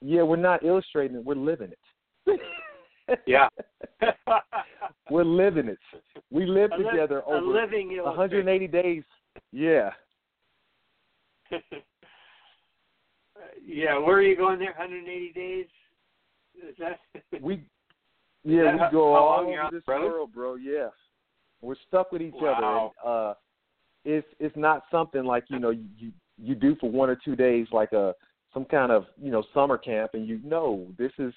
Yeah, 0.00 0.22
we're 0.22 0.36
not 0.36 0.64
illustrating 0.64 1.16
it, 1.16 1.24
we're 1.24 1.34
living 1.34 1.72
it. 1.72 2.40
Yeah. 3.26 3.48
we're 5.10 5.24
living 5.24 5.68
it. 5.68 5.78
We 6.30 6.46
live 6.46 6.70
A 6.72 6.78
li- 6.78 6.84
together 6.90 7.20
a 7.20 7.28
over 7.28 7.46
living 7.46 7.96
180 8.02 8.66
days. 8.66 9.02
Yeah. 9.52 9.90
yeah, 13.66 13.98
where 13.98 14.16
are 14.16 14.22
you 14.22 14.36
going 14.36 14.58
there? 14.58 14.74
180 14.78 15.32
days? 15.32 15.66
Is 16.56 16.74
that? 16.78 17.00
We 17.42 17.62
yeah, 18.44 18.64
that 18.64 18.74
we 18.74 18.98
go 18.98 19.14
all 19.14 19.40
over 19.40 19.68
this 19.72 19.82
road? 19.88 20.04
world, 20.04 20.32
bro. 20.32 20.56
Yeah. 20.56 20.88
We're 21.62 21.76
stuck 21.88 22.12
with 22.12 22.20
each 22.22 22.34
other. 22.40 22.64
And, 22.64 22.90
uh 23.04 23.34
it's 24.04 24.26
it's 24.38 24.56
not 24.56 24.82
something 24.90 25.24
like, 25.24 25.44
you 25.48 25.58
know, 25.58 25.70
you 25.70 26.12
you 26.36 26.54
do 26.54 26.76
for 26.80 26.90
one 26.90 27.08
or 27.08 27.16
two 27.16 27.36
days 27.36 27.66
like 27.72 27.92
a 27.92 28.14
some 28.52 28.64
kind 28.66 28.92
of, 28.92 29.06
you 29.20 29.30
know, 29.30 29.42
summer 29.54 29.78
camp 29.78 30.10
and 30.14 30.28
you 30.28 30.40
know 30.44 30.86
this 30.98 31.12
is 31.18 31.32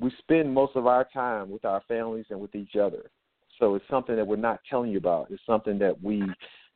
we 0.00 0.12
spend 0.18 0.52
most 0.52 0.76
of 0.76 0.86
our 0.86 1.06
time 1.12 1.50
with 1.50 1.64
our 1.64 1.82
families 1.88 2.26
and 2.30 2.40
with 2.40 2.54
each 2.54 2.76
other. 2.76 3.10
So 3.58 3.74
it's 3.74 3.84
something 3.90 4.16
that 4.16 4.26
we're 4.26 4.36
not 4.36 4.60
telling 4.68 4.90
you 4.90 4.98
about. 4.98 5.30
It's 5.30 5.44
something 5.46 5.78
that 5.78 6.00
we 6.02 6.22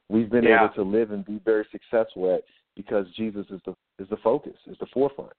we've 0.09 0.31
been 0.31 0.45
Yeah. 0.45 0.65
able 0.65 0.75
to 0.75 0.83
live 0.83 1.11
and 1.11 1.25
be 1.25 1.39
very 1.45 1.67
successful 1.71 2.35
at 2.35 2.45
because 2.75 3.07
Jesus 3.17 3.47
is 3.51 3.61
the 3.67 3.75
is 3.99 4.09
the 4.09 4.17
focus, 4.19 4.57
is 4.67 4.79
the 4.79 4.87
forefront. 4.87 5.33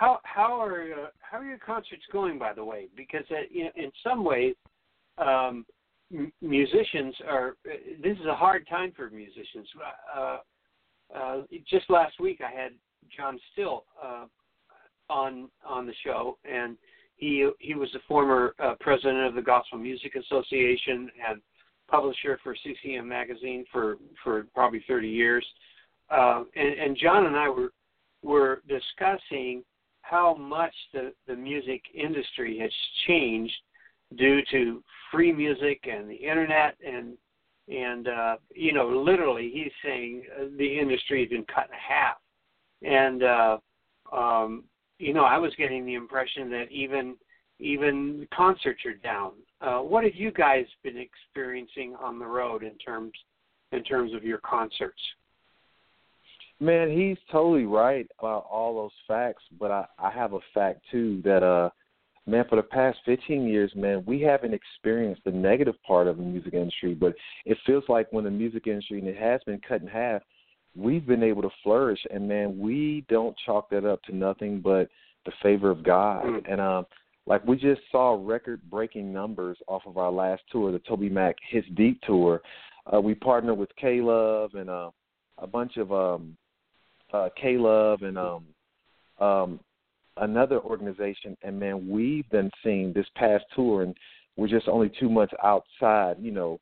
How 0.00 0.18
how 0.22 0.58
are 0.58 0.80
uh, 0.80 1.06
how 1.20 1.36
are 1.40 1.44
your 1.44 1.58
concerts 1.58 2.04
going? 2.10 2.38
By 2.38 2.54
the 2.54 2.64
way, 2.64 2.88
because 2.96 3.26
uh, 3.30 3.34
in, 3.54 3.68
in 3.76 3.92
some 4.02 4.24
ways, 4.24 4.54
um, 5.18 5.66
m- 6.10 6.32
musicians 6.40 7.14
are. 7.28 7.50
uh, 7.66 7.76
This 8.02 8.16
is 8.18 8.24
a 8.24 8.34
hard 8.34 8.66
time 8.66 8.92
for 8.96 9.10
musicians. 9.10 9.68
Uh, 10.16 10.38
uh, 11.14 11.42
just 11.68 11.90
last 11.90 12.18
week, 12.18 12.40
I 12.40 12.50
had 12.50 12.72
John 13.14 13.38
Styll 13.52 13.84
uh, 14.02 14.24
on 15.10 15.50
on 15.66 15.86
the 15.86 15.92
show, 16.02 16.38
and 16.50 16.78
he 17.16 17.50
he 17.58 17.74
was 17.74 17.90
the 17.92 18.00
former 18.08 18.54
uh, 18.58 18.76
president 18.80 19.26
of 19.26 19.34
the 19.34 19.42
Gospel 19.42 19.76
Music 19.76 20.14
Association 20.14 21.10
and 21.28 21.42
publisher 21.90 22.40
for 22.42 22.56
CCM 22.64 23.06
magazine 23.06 23.66
for 23.70 23.98
for 24.24 24.46
probably 24.54 24.82
30 24.88 25.08
years. 25.10 25.46
Uh, 26.10 26.44
and, 26.56 26.72
and 26.80 26.96
John 26.96 27.26
and 27.26 27.36
I 27.36 27.50
were 27.50 27.72
were 28.22 28.62
discussing 28.66 29.62
how 30.10 30.34
much 30.34 30.74
the, 30.92 31.12
the 31.28 31.36
music 31.36 31.82
industry 31.94 32.58
has 32.58 32.70
changed 33.06 33.54
due 34.18 34.40
to 34.50 34.82
free 35.12 35.32
music 35.32 35.88
and 35.90 36.10
the 36.10 36.14
internet 36.14 36.76
and 36.84 37.16
and 37.68 38.08
uh, 38.08 38.36
you 38.52 38.72
know 38.72 38.88
literally 38.88 39.50
he's 39.54 39.72
saying 39.84 40.24
uh, 40.36 40.44
the 40.58 40.78
industry 40.78 41.20
has 41.20 41.30
been 41.30 41.44
cut 41.44 41.68
in 41.68 41.78
half 41.78 42.16
and 42.82 43.22
uh, 43.22 43.56
um, 44.12 44.64
you 44.98 45.14
know 45.14 45.24
I 45.24 45.38
was 45.38 45.54
getting 45.56 45.86
the 45.86 45.94
impression 45.94 46.50
that 46.50 46.66
even 46.70 47.16
even 47.60 48.26
concerts 48.34 48.80
are 48.86 48.94
down. 48.94 49.32
Uh, 49.60 49.78
what 49.80 50.02
have 50.02 50.14
you 50.14 50.32
guys 50.32 50.64
been 50.82 50.96
experiencing 50.96 51.94
on 52.02 52.18
the 52.18 52.26
road 52.26 52.64
in 52.64 52.76
terms 52.78 53.12
in 53.70 53.84
terms 53.84 54.12
of 54.12 54.24
your 54.24 54.38
concerts? 54.38 55.00
Man, 56.62 56.90
he's 56.90 57.16
totally 57.32 57.64
right 57.64 58.06
about 58.18 58.46
all 58.50 58.74
those 58.74 58.90
facts, 59.08 59.42
but 59.58 59.70
I, 59.70 59.86
I 59.98 60.10
have 60.10 60.34
a 60.34 60.40
fact 60.52 60.82
too 60.90 61.22
that 61.24 61.42
uh 61.42 61.70
man, 62.26 62.44
for 62.50 62.56
the 62.56 62.62
past 62.62 62.98
fifteen 63.06 63.46
years, 63.46 63.72
man, 63.74 64.04
we 64.06 64.20
haven't 64.20 64.52
experienced 64.52 65.22
the 65.24 65.30
negative 65.30 65.76
part 65.86 66.06
of 66.06 66.18
the 66.18 66.22
music 66.22 66.52
industry, 66.52 66.94
but 66.94 67.14
it 67.46 67.56
feels 67.64 67.84
like 67.88 68.12
when 68.12 68.24
the 68.24 68.30
music 68.30 68.66
industry 68.66 68.98
and 68.98 69.08
it 69.08 69.16
has 69.16 69.40
been 69.46 69.58
cut 69.66 69.80
in 69.80 69.88
half, 69.88 70.20
we've 70.76 71.06
been 71.06 71.22
able 71.22 71.40
to 71.40 71.48
flourish 71.62 72.00
and 72.10 72.28
man, 72.28 72.58
we 72.58 73.06
don't 73.08 73.34
chalk 73.46 73.70
that 73.70 73.86
up 73.86 74.02
to 74.02 74.14
nothing 74.14 74.60
but 74.60 74.88
the 75.24 75.32
favor 75.42 75.70
of 75.70 75.82
God. 75.82 76.24
Mm. 76.24 76.52
And 76.52 76.60
um 76.60 76.86
like 77.26 77.42
we 77.46 77.56
just 77.56 77.80
saw 77.90 78.18
record 78.20 78.60
breaking 78.68 79.12
numbers 79.12 79.56
off 79.66 79.82
of 79.86 79.96
our 79.96 80.12
last 80.12 80.42
tour, 80.52 80.72
the 80.72 80.78
Toby 80.80 81.08
Mac 81.08 81.36
Hits 81.48 81.68
Deep 81.74 82.02
tour. 82.02 82.42
Uh 82.92 83.00
we 83.00 83.14
partnered 83.14 83.56
with 83.56 83.74
K 83.76 84.02
Love 84.02 84.54
and 84.54 84.68
uh 84.68 84.90
a 85.38 85.46
bunch 85.46 85.78
of 85.78 85.90
um 85.90 86.36
uh 87.12 87.28
K 87.40 87.56
Love 87.56 88.02
and 88.02 88.18
um 88.18 88.44
um, 89.20 89.60
another 90.16 90.60
organization, 90.60 91.36
and 91.42 91.58
man, 91.58 91.88
we've 91.88 92.28
been 92.30 92.50
seeing 92.64 92.92
this 92.92 93.06
past 93.16 93.44
tour, 93.54 93.82
and 93.82 93.94
we're 94.36 94.48
just 94.48 94.68
only 94.68 94.90
two 94.98 95.10
months 95.10 95.34
outside, 95.44 96.16
you 96.20 96.30
know, 96.30 96.58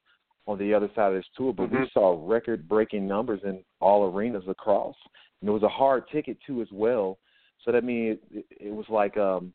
on 0.47 0.59
the 0.59 0.75
other 0.75 0.89
side 0.95 1.09
of 1.09 1.15
this 1.15 1.27
tour, 1.37 1.53
but 1.53 1.67
mm-hmm. 1.67 1.83
we 1.83 1.91
saw 1.93 2.25
record-breaking 2.27 3.07
numbers 3.07 3.41
in 3.45 3.63
all 3.81 4.11
arenas 4.11 4.45
across. 4.49 4.97
And 5.41 5.49
it 5.49 5.53
was 5.53 5.63
a 5.63 5.69
hard 5.69 6.05
ticket 6.11 6.39
too, 6.47 6.63
as 6.63 6.69
well. 6.73 7.19
So 7.65 7.71
that 7.71 7.85
means 7.85 8.19
it, 8.33 8.47
it 8.51 8.73
was 8.73 8.87
like 8.89 9.17
um, 9.17 9.53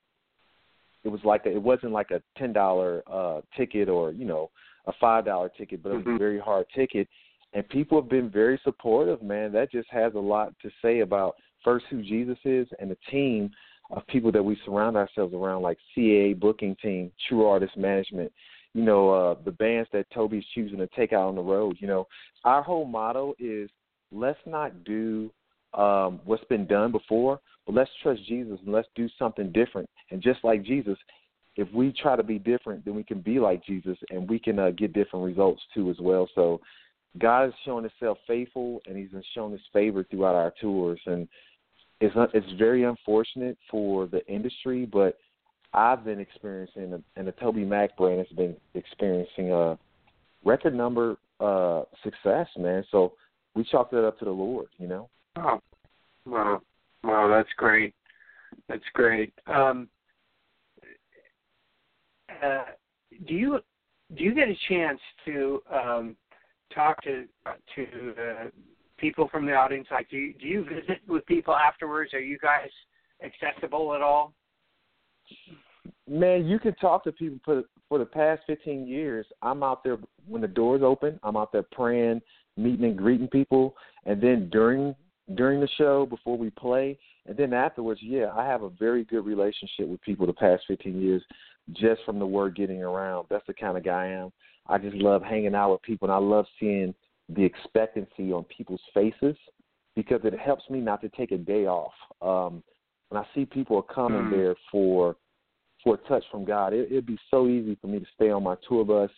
it 1.03 1.09
was 1.09 1.21
like 1.23 1.45
a, 1.45 1.50
it 1.50 1.62
wasn't 1.62 1.91
like 1.91 2.12
a 2.12 2.21
ten 2.38 2.53
dollar 2.53 3.03
uh, 3.12 3.41
ticket 3.57 3.89
or 3.89 4.12
you 4.12 4.25
know 4.25 4.50
a 4.85 4.93
five 5.01 5.25
dollar 5.25 5.50
ticket, 5.50 5.81
but 5.81 5.89
it 5.89 5.95
was 5.95 6.03
mm-hmm. 6.03 6.15
a 6.15 6.19
very 6.19 6.39
hard 6.39 6.67
ticket. 6.75 7.07
And 7.53 7.67
people 7.69 8.01
have 8.01 8.10
been 8.10 8.29
very 8.29 8.60
supportive, 8.63 9.22
man. 9.22 9.51
That 9.51 9.72
just 9.72 9.89
has 9.91 10.13
a 10.15 10.19
lot 10.19 10.53
to 10.62 10.69
say 10.81 11.00
about 11.01 11.36
first 11.63 11.86
who 11.89 12.01
Jesus 12.01 12.38
is 12.43 12.67
and 12.79 12.89
the 12.89 12.98
team 13.10 13.51
of 13.91 14.05
people 14.07 14.31
that 14.31 14.43
we 14.43 14.57
surround 14.65 14.98
ourselves 14.98 15.33
around, 15.33 15.62
like 15.62 15.77
CAA 15.95 16.39
booking 16.39 16.75
team, 16.81 17.12
True 17.27 17.45
Artist 17.45 17.77
Management, 17.77 18.31
you 18.74 18.83
know, 18.83 19.10
uh, 19.12 19.36
the 19.45 19.51
bands 19.51 19.88
that 19.93 20.10
Toby's 20.12 20.45
choosing 20.55 20.79
to 20.79 20.88
take 20.95 21.13
out 21.13 21.27
on 21.27 21.36
the 21.36 21.41
road. 21.41 21.77
You 21.79 21.88
know, 21.88 22.07
our 22.43 22.63
whole 22.63 22.86
motto 22.86 23.36
is 23.39 23.69
let's 24.12 24.39
not 24.45 24.83
do 24.83 25.31
um, 25.74 26.19
what's 26.25 26.43
been 26.45 26.65
done 26.65 26.91
before, 26.91 27.39
but 27.65 27.75
let's 27.75 27.91
trust 28.01 28.25
Jesus 28.25 28.60
and 28.63 28.74
let's 28.74 28.88
do 28.95 29.07
something 29.19 29.51
different. 29.51 29.89
And 30.12 30.22
just 30.22 30.43
like 30.43 30.63
Jesus, 30.63 30.98
if 31.55 31.72
we 31.72 31.91
try 31.91 32.15
to 32.15 32.24
be 32.24 32.39
different, 32.39 32.83
then 32.83 32.95
we 32.95 33.03
can 33.03 33.22
be 33.22 33.39
like 33.39 33.63
Jesus 33.63 33.98
and 34.10 34.27
we 34.27 34.39
can 34.39 34.57
uh, 34.57 34.72
get 34.72 34.93
different 34.93 35.25
results 35.25 35.62
too 35.74 35.89
as 35.89 35.98
well. 36.00 36.27
So 36.33 36.60
God 37.20 37.46
has 37.46 37.53
shown 37.65 37.84
Himself 37.84 38.17
faithful 38.27 38.82
and 38.88 38.98
He's 38.98 39.10
shown 39.36 39.51
His 39.51 39.62
favor 39.72 40.05
throughout 40.10 40.36
our 40.36 40.53
tours. 40.60 41.00
And 41.05 41.27
it's 42.01 42.15
it's 42.34 42.60
very 42.60 42.84
unfortunate 42.84 43.58
for 43.70 44.08
the 44.08 44.25
industry, 44.27 44.86
but 44.86 45.17
I've 45.74 46.03
been 46.03 46.20
experiencing, 46.20 47.03
and 47.15 47.27
the 47.27 47.32
Toby 47.34 47.65
Mac 47.65 47.98
brand 47.98 48.20
has 48.20 48.38
been 48.38 48.55
experiencing 48.75 49.51
a 49.51 49.77
record 50.46 50.75
number 50.75 51.17
uh, 51.39 51.84
success, 52.03 52.48
man. 52.58 52.84
So 52.91 53.13
we 53.55 53.63
chalk 53.63 53.89
that 53.91 54.05
up 54.05 54.20
to 54.20 54.25
the 54.25 54.32
Lord, 54.32 54.67
you 54.77 54.88
know. 54.88 55.10
Oh, 55.36 55.60
wow, 56.25 56.62
wow, 57.03 57.27
that's 57.27 57.50
great. 57.58 57.93
That's 58.67 58.84
great. 58.93 59.34
Um, 59.48 59.88
uh, 62.43 62.65
do 63.27 63.34
you 63.34 63.60
do 64.15 64.24
you 64.24 64.36
get 64.36 64.48
a 64.48 64.58
chance 64.70 65.00
to 65.25 65.62
um, 65.74 66.15
talk 66.74 67.01
to 67.03 67.25
to 67.75 68.51
people 68.98 69.27
from 69.30 69.46
the 69.46 69.53
audience? 69.53 69.88
Like, 69.92 70.10
do 70.10 70.18
you, 70.18 70.34
do 70.34 70.46
you 70.46 70.63
visit 70.63 71.00
with 71.08 71.25
people 71.25 71.56
afterwards? 71.56 72.13
Are 72.13 72.20
you 72.20 72.38
guys 72.39 72.70
accessible 73.24 73.94
at 73.96 74.01
all? 74.01 74.34
Man, 76.08 76.46
you 76.46 76.60
can 76.60 76.75
talk 76.75 77.03
to 77.06 77.12
people 77.12 77.39
for 77.44 77.63
for 77.89 78.00
the 78.00 78.06
past 78.06 78.42
15 78.48 78.88
years. 78.88 79.25
I'm 79.42 79.62
out 79.63 79.84
there 79.84 79.98
when 80.27 80.42
the 80.42 80.48
doors 80.48 80.82
open. 80.84 81.20
I'm 81.24 81.38
out 81.38 81.51
there 81.51 81.65
praying, 81.72 82.22
meeting 82.58 82.86
and 82.86 82.98
greeting 82.98 83.27
people, 83.27 83.75
and 84.06 84.22
then 84.22 84.50
during 84.51 84.96
during 85.36 85.60
the 85.60 85.70
show 85.77 86.06
before 86.06 86.38
we 86.38 86.50
play, 86.50 86.98
and 87.25 87.38
then 87.38 87.53
afterwards, 87.53 88.01
yeah, 88.03 88.32
I 88.36 88.46
have 88.46 88.63
a 88.63 88.70
very 88.70 89.06
good 89.06 89.25
relationship 89.25 89.88
with 89.88 90.01
people 90.01 90.27
the 90.27 90.34
past 90.34 90.63
15 90.68 91.01
years, 91.01 91.24
just 91.72 92.01
from 92.06 92.20
the 92.20 92.27
word 92.27 92.56
getting 92.56 92.84
around. 92.84 93.27
That's 93.30 93.48
the 93.48 93.53
kind 93.53 93.77
of 93.77 93.86
guy 93.86 94.06
I 94.06 94.08
am. 94.08 94.32
I 94.67 94.77
just 94.77 94.96
love 94.96 95.22
hanging 95.22 95.55
out 95.55 95.72
with 95.72 95.82
people, 95.82 96.08
and 96.08 96.13
I 96.13 96.20
love 96.20 96.46
seeing 96.60 96.93
the 97.29 97.43
expectancy 97.43 98.32
on 98.32 98.46
people's 98.46 98.82
faces 98.93 99.36
because 99.96 100.22
it 100.24 100.38
helps 100.38 100.70
me 100.70 100.79
not 100.79 101.01
to 101.01 101.10
take 101.10 101.32
a 101.32 101.38
day 101.38 101.65
off. 101.65 101.93
Um, 102.22 102.63
when 103.10 103.22
I 103.22 103.27
see 103.36 103.46
people 103.46 103.77
are 103.77 103.93
coming 103.93 104.24
mm. 104.24 104.32
there 104.32 104.55
for 104.72 105.15
for 105.84 105.96
a 105.96 106.08
touch 106.10 106.24
from 106.32 106.46
God, 106.46 106.74
it, 106.74 106.88
it'd 106.89 107.05
be 107.05 107.20
so 107.29 107.48
easy 107.48 107.77
for 107.81 107.87
me 107.87 108.00
to 108.00 108.05
stay 108.16 108.29
on 108.29 108.44
my 108.44 108.55
tour 108.68 108.85
bus 108.85 109.09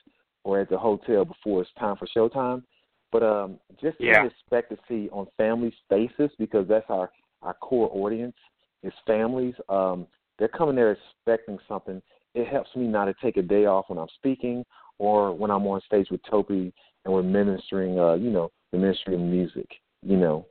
or 0.44 0.60
at 0.60 0.70
the 0.70 0.78
hotel 0.78 1.24
before 1.24 1.62
it's 1.62 1.70
time 1.80 1.96
for 1.96 2.08
showtime. 2.16 2.64
But 3.12 3.22
um, 3.22 3.60
just 3.82 3.98
yeah. 4.00 4.24
to 4.24 4.28
expect 4.28 4.72
to 4.72 4.78
see 4.88 5.10
on 5.12 5.28
families' 5.38 5.74
faces 5.90 6.32
because 6.40 6.68
that's 6.68 6.86
our 6.90 7.12
our 7.42 7.54
core 7.54 7.90
audience 7.94 8.36
is 8.84 8.94
families. 9.06 9.54
Um, 9.70 10.08
they're 10.38 10.48
coming 10.48 10.76
there 10.76 10.92
expecting 10.92 11.58
something. 11.68 12.02
It 12.34 12.48
helps 12.48 12.76
me 12.76 12.88
not 12.88 13.06
to 13.06 13.14
take 13.22 13.38
a 13.38 13.42
day 13.42 13.66
off 13.66 13.86
when 13.88 14.00
I'm 14.00 14.08
speaking 14.16 14.66
or 14.98 15.34
when 15.34 15.52
I'm 15.52 15.66
on 15.68 15.82
stage 15.86 16.08
with 16.10 16.22
Toby 16.30 16.74
and 17.04 17.14
we're 17.14 17.24
ministering, 17.24 18.00
uh, 18.00 18.14
you 18.14 18.30
know, 18.30 18.52
the 18.72 18.78
ministry 18.78 19.16
of 19.16 19.22
music, 19.22 19.68
you 20.02 20.18
know. 20.18 20.46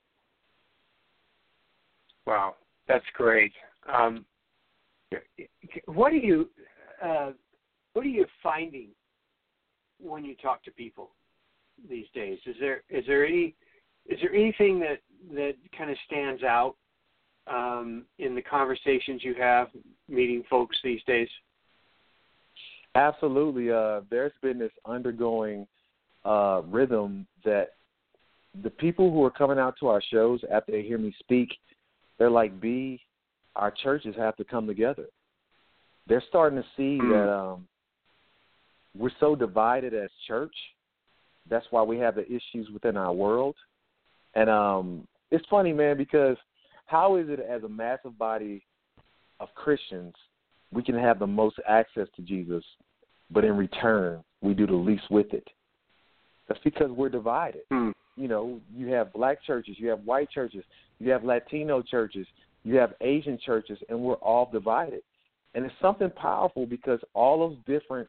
Wow, 2.26 2.54
that's 2.88 3.04
great. 3.14 3.52
Um, 3.92 4.24
what 5.86 6.12
are 6.12 6.16
you, 6.16 6.48
uh, 7.02 7.32
what 7.92 8.04
are 8.04 8.08
you 8.08 8.26
finding 8.42 8.88
when 10.00 10.24
you 10.24 10.34
talk 10.36 10.62
to 10.64 10.70
people 10.70 11.10
these 11.88 12.06
days? 12.14 12.38
Is 12.46 12.56
there 12.60 12.82
is 12.88 13.04
there 13.06 13.26
any 13.26 13.54
is 14.06 14.18
there 14.20 14.34
anything 14.34 14.80
that 14.80 15.00
that 15.34 15.54
kind 15.76 15.90
of 15.90 15.96
stands 16.06 16.42
out 16.42 16.76
um, 17.46 18.04
in 18.18 18.34
the 18.34 18.42
conversations 18.42 19.22
you 19.22 19.34
have 19.34 19.68
meeting 20.08 20.42
folks 20.48 20.76
these 20.82 21.02
days? 21.06 21.28
Absolutely. 22.94 23.70
Uh, 23.70 24.00
there's 24.10 24.32
been 24.42 24.58
this 24.58 24.72
undergoing 24.86 25.66
uh, 26.24 26.62
rhythm 26.66 27.26
that 27.44 27.70
the 28.62 28.70
people 28.70 29.10
who 29.10 29.24
are 29.24 29.30
coming 29.30 29.58
out 29.58 29.74
to 29.80 29.88
our 29.88 30.02
shows 30.12 30.40
after 30.52 30.72
they 30.72 30.82
hear 30.82 30.98
me 30.98 31.14
speak, 31.18 31.48
they're 32.18 32.30
like, 32.30 32.60
"B, 32.60 33.00
our 33.56 33.70
churches 33.70 34.14
have 34.16 34.36
to 34.36 34.44
come 34.44 34.66
together." 34.66 35.06
They're 36.06 36.22
starting 36.28 36.60
to 36.60 36.68
see 36.76 36.98
mm. 37.02 37.10
that 37.10 37.32
um, 37.32 37.66
we're 38.96 39.10
so 39.18 39.34
divided 39.34 39.92
as 39.92 40.10
church. 40.26 40.54
That's 41.50 41.66
why 41.70 41.82
we 41.82 41.98
have 41.98 42.14
the 42.14 42.26
issues 42.26 42.70
within 42.72 42.96
our 42.96 43.12
world. 43.12 43.56
And 44.34 44.48
um, 44.48 45.08
it's 45.30 45.44
funny, 45.50 45.72
man, 45.72 45.96
because 45.96 46.36
how 46.86 47.16
is 47.16 47.28
it 47.28 47.40
as 47.40 47.64
a 47.64 47.68
massive 47.68 48.16
body 48.18 48.64
of 49.40 49.48
Christians 49.54 50.14
we 50.74 50.82
can 50.82 50.98
have 50.98 51.18
the 51.18 51.26
most 51.26 51.56
access 51.68 52.08
to 52.16 52.22
Jesus, 52.22 52.64
but 53.30 53.44
in 53.44 53.56
return 53.56 54.22
we 54.42 54.54
do 54.54 54.66
the 54.66 54.74
least 54.74 55.10
with 55.10 55.32
it? 55.32 55.48
That's 56.48 56.60
because 56.62 56.90
we're 56.90 57.08
divided. 57.08 57.62
Hmm. 57.70 57.90
You 58.16 58.28
know, 58.28 58.60
you 58.74 58.88
have 58.88 59.12
black 59.12 59.42
churches, 59.42 59.76
you 59.78 59.88
have 59.88 60.00
white 60.00 60.30
churches, 60.30 60.64
you 61.00 61.10
have 61.10 61.24
Latino 61.24 61.82
churches, 61.82 62.26
you 62.62 62.76
have 62.76 62.94
Asian 63.00 63.38
churches, 63.44 63.78
and 63.88 63.98
we're 63.98 64.14
all 64.14 64.48
divided. 64.52 65.02
And 65.54 65.64
it's 65.64 65.74
something 65.80 66.10
powerful 66.10 66.66
because 66.66 67.00
all 67.14 67.38
those 67.38 67.58
different 67.66 68.08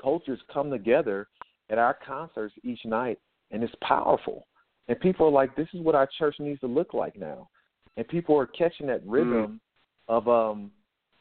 cultures 0.00 0.38
come 0.52 0.70
together 0.70 1.28
at 1.70 1.78
our 1.78 1.96
concerts 2.06 2.54
each 2.62 2.84
night, 2.84 3.18
and 3.50 3.62
it's 3.62 3.74
powerful. 3.82 4.46
And 4.88 4.98
people 5.00 5.26
are 5.26 5.32
like, 5.32 5.54
this 5.54 5.68
is 5.72 5.80
what 5.80 5.94
our 5.94 6.08
church 6.18 6.36
needs 6.38 6.60
to 6.60 6.66
look 6.66 6.94
like 6.94 7.16
now. 7.18 7.48
And 7.96 8.06
people 8.08 8.38
are 8.38 8.46
catching 8.46 8.86
that 8.86 9.06
rhythm 9.06 9.60
mm. 10.08 10.16
of 10.16 10.28
um, 10.28 10.70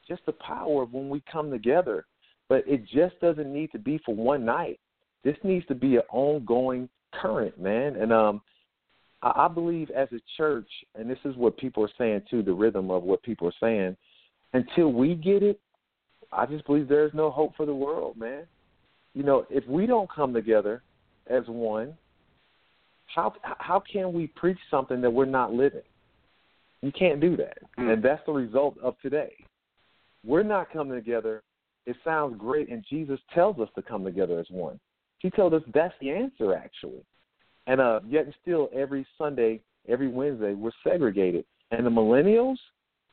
just 0.09 0.25
the 0.25 0.33
power 0.33 0.83
of 0.83 0.93
when 0.93 1.07
we 1.07 1.23
come 1.31 1.49
together. 1.49 2.05
But 2.49 2.63
it 2.67 2.81
just 2.85 3.19
doesn't 3.21 3.53
need 3.53 3.71
to 3.71 3.79
be 3.79 3.99
for 4.05 4.15
one 4.15 4.43
night. 4.43 4.79
This 5.23 5.37
needs 5.43 5.65
to 5.67 5.75
be 5.75 5.97
an 5.97 6.03
ongoing 6.11 6.89
current, 7.13 7.59
man. 7.59 7.95
And 7.95 8.11
um, 8.11 8.41
I, 9.21 9.45
I 9.45 9.47
believe 9.47 9.89
as 9.91 10.07
a 10.11 10.19
church, 10.35 10.69
and 10.95 11.09
this 11.09 11.19
is 11.25 11.35
what 11.35 11.57
people 11.57 11.83
are 11.83 11.91
saying 11.97 12.23
too, 12.29 12.41
the 12.41 12.53
rhythm 12.53 12.89
of 12.89 13.03
what 13.03 13.23
people 13.23 13.47
are 13.47 13.53
saying. 13.59 13.95
Until 14.53 14.91
we 14.91 15.13
get 15.13 15.43
it, 15.43 15.59
I 16.31 16.45
just 16.45 16.65
believe 16.65 16.87
there 16.87 17.05
is 17.05 17.13
no 17.13 17.29
hope 17.29 17.55
for 17.55 17.65
the 17.65 17.73
world, 17.73 18.17
man. 18.17 18.43
You 19.13 19.23
know, 19.23 19.45
if 19.49 19.65
we 19.67 19.85
don't 19.85 20.09
come 20.11 20.33
together 20.33 20.81
as 21.27 21.43
one, 21.47 21.95
how 23.07 23.33
how 23.43 23.81
can 23.91 24.13
we 24.13 24.27
preach 24.27 24.57
something 24.69 25.01
that 25.01 25.09
we're 25.09 25.25
not 25.25 25.51
living? 25.53 25.81
You 26.81 26.91
can't 26.91 27.19
do 27.19 27.35
that, 27.37 27.57
mm. 27.77 27.93
and 27.93 28.03
that's 28.03 28.21
the 28.25 28.31
result 28.31 28.77
of 28.81 28.95
today. 29.01 29.33
We're 30.25 30.43
not 30.43 30.71
coming 30.71 30.95
together. 30.95 31.43
It 31.85 31.95
sounds 32.03 32.35
great, 32.37 32.69
and 32.69 32.83
Jesus 32.89 33.19
tells 33.33 33.59
us 33.59 33.69
to 33.75 33.81
come 33.81 34.03
together 34.03 34.39
as 34.39 34.47
one. 34.49 34.79
He 35.19 35.29
told 35.29 35.53
us 35.53 35.61
that's 35.73 35.93
the 36.01 36.11
answer, 36.11 36.53
actually. 36.53 37.03
And 37.67 37.81
uh, 37.81 38.01
yet, 38.07 38.25
and 38.25 38.35
still, 38.41 38.69
every 38.73 39.05
Sunday, 39.17 39.61
every 39.87 40.07
Wednesday, 40.07 40.53
we're 40.53 40.71
segregated. 40.83 41.45
And 41.71 41.85
the 41.85 41.89
millennials, 41.89 42.57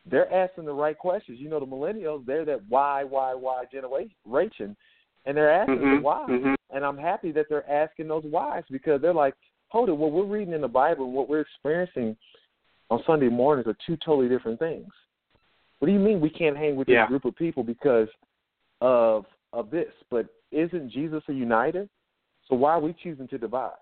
they're 0.04 0.32
asking 0.32 0.64
the 0.64 0.72
right 0.72 0.96
questions. 0.96 1.38
You 1.40 1.48
know, 1.48 1.60
the 1.60 1.66
millennials, 1.66 2.24
they're 2.26 2.44
that 2.44 2.60
why, 2.68 3.04
why, 3.04 3.34
why 3.34 3.64
generation, 3.70 4.76
and 5.24 5.36
they're 5.36 5.52
asking 5.52 5.76
mm-hmm, 5.76 5.96
the 5.96 6.02
why. 6.02 6.26
Mm-hmm. 6.28 6.54
And 6.70 6.84
I'm 6.84 6.96
happy 6.96 7.32
that 7.32 7.46
they're 7.48 7.68
asking 7.70 8.08
those 8.08 8.24
whys 8.24 8.62
because 8.70 9.00
they're 9.02 9.14
like, 9.14 9.34
hold 9.68 9.88
it, 9.88 9.96
what 9.96 10.12
we're 10.12 10.24
reading 10.24 10.54
in 10.54 10.60
the 10.60 10.68
Bible 10.68 11.04
and 11.04 11.14
what 11.14 11.28
we're 11.28 11.40
experiencing 11.40 12.16
on 12.90 13.02
Sunday 13.06 13.28
mornings 13.28 13.66
are 13.66 13.76
two 13.86 13.96
totally 14.04 14.28
different 14.28 14.58
things. 14.58 14.88
What 15.78 15.88
do 15.88 15.92
you 15.92 15.98
mean 15.98 16.20
we 16.20 16.30
can't 16.30 16.56
hang 16.56 16.76
with 16.76 16.88
yeah. 16.88 17.04
this 17.04 17.08
group 17.08 17.24
of 17.24 17.36
people 17.36 17.62
because 17.62 18.08
of 18.80 19.24
of 19.52 19.70
this? 19.70 19.92
But 20.10 20.26
isn't 20.50 20.90
Jesus 20.90 21.22
a 21.28 21.32
uniter? 21.32 21.88
So 22.48 22.54
why 22.54 22.72
are 22.72 22.80
we 22.80 22.94
choosing 23.02 23.28
to 23.28 23.38
divide? 23.38 23.72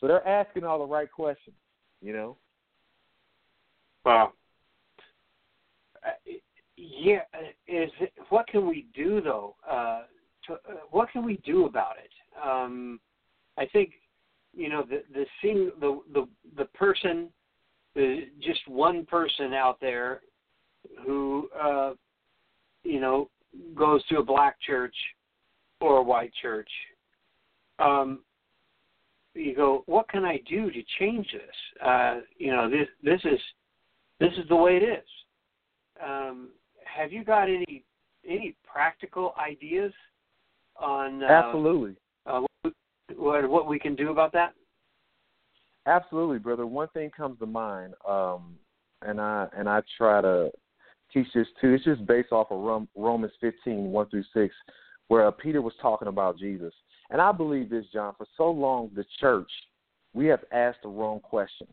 So 0.00 0.06
they're 0.06 0.26
asking 0.26 0.64
all 0.64 0.78
the 0.78 0.86
right 0.86 1.10
questions, 1.10 1.56
you 2.00 2.12
know. 2.12 2.36
Wow, 4.04 4.32
yeah, 6.78 7.22
is 7.66 7.90
it, 8.00 8.12
what 8.28 8.46
can 8.46 8.66
we 8.68 8.86
do 8.94 9.20
though? 9.20 9.56
Uh, 9.68 10.02
to, 10.46 10.52
uh, 10.54 10.76
what 10.90 11.10
can 11.10 11.24
we 11.24 11.38
do 11.44 11.66
about 11.66 11.96
it? 12.02 12.10
Um, 12.42 13.00
I 13.56 13.66
think 13.66 13.92
you 14.54 14.68
know 14.68 14.84
the 14.88 15.02
the 15.12 15.26
sing 15.42 15.70
the 15.80 16.00
the 16.12 16.28
the 16.56 16.64
person, 16.66 17.28
the 17.94 18.26
just 18.40 18.60
one 18.68 19.04
person 19.06 19.52
out 19.52 19.80
there 19.80 20.20
who 21.04 21.48
uh, 21.60 21.92
you 22.84 23.00
know 23.00 23.30
goes 23.74 24.04
to 24.06 24.18
a 24.18 24.24
black 24.24 24.60
church 24.60 24.94
or 25.80 25.98
a 25.98 26.02
white 26.02 26.32
church. 26.40 26.70
Um, 27.78 28.20
you 29.34 29.54
go, 29.54 29.84
what 29.86 30.08
can 30.08 30.24
I 30.24 30.40
do 30.48 30.70
to 30.70 30.82
change 30.98 31.26
this? 31.32 31.86
Uh, 31.86 32.20
you 32.36 32.50
know, 32.50 32.68
this 32.68 32.88
this 33.02 33.20
is 33.24 33.40
this 34.20 34.32
is 34.32 34.48
the 34.48 34.56
way 34.56 34.76
it 34.76 34.82
is. 34.82 35.04
Um, 36.04 36.50
have 36.84 37.12
you 37.12 37.24
got 37.24 37.44
any 37.44 37.84
any 38.28 38.56
practical 38.64 39.34
ideas 39.38 39.92
on 40.76 41.22
uh, 41.22 41.26
Absolutely. 41.26 41.96
uh, 42.26 42.42
what 43.16 43.48
what 43.48 43.68
we 43.68 43.78
can 43.78 43.94
do 43.94 44.10
about 44.10 44.32
that? 44.32 44.54
Absolutely, 45.86 46.38
brother. 46.38 46.66
One 46.66 46.88
thing 46.88 47.10
comes 47.16 47.38
to 47.38 47.46
mind, 47.46 47.94
um, 48.06 48.56
and 49.02 49.20
I 49.20 49.46
and 49.56 49.68
I 49.68 49.82
try 49.96 50.20
to 50.20 50.50
teach 51.12 51.26
this 51.34 51.46
too. 51.60 51.72
It's 51.72 51.84
just 51.84 52.06
based 52.06 52.32
off 52.32 52.48
of 52.50 52.84
Romans 52.96 53.32
15, 53.40 53.90
1 53.90 54.08
through 54.10 54.24
6, 54.34 54.54
where 55.08 55.26
uh, 55.26 55.30
Peter 55.30 55.62
was 55.62 55.72
talking 55.80 56.08
about 56.08 56.38
Jesus. 56.38 56.72
And 57.10 57.20
I 57.20 57.32
believe 57.32 57.70
this, 57.70 57.86
John. 57.92 58.14
For 58.18 58.26
so 58.36 58.50
long, 58.50 58.90
the 58.94 59.04
church, 59.20 59.50
we 60.12 60.26
have 60.26 60.40
asked 60.52 60.78
the 60.82 60.88
wrong 60.88 61.20
question. 61.20 61.66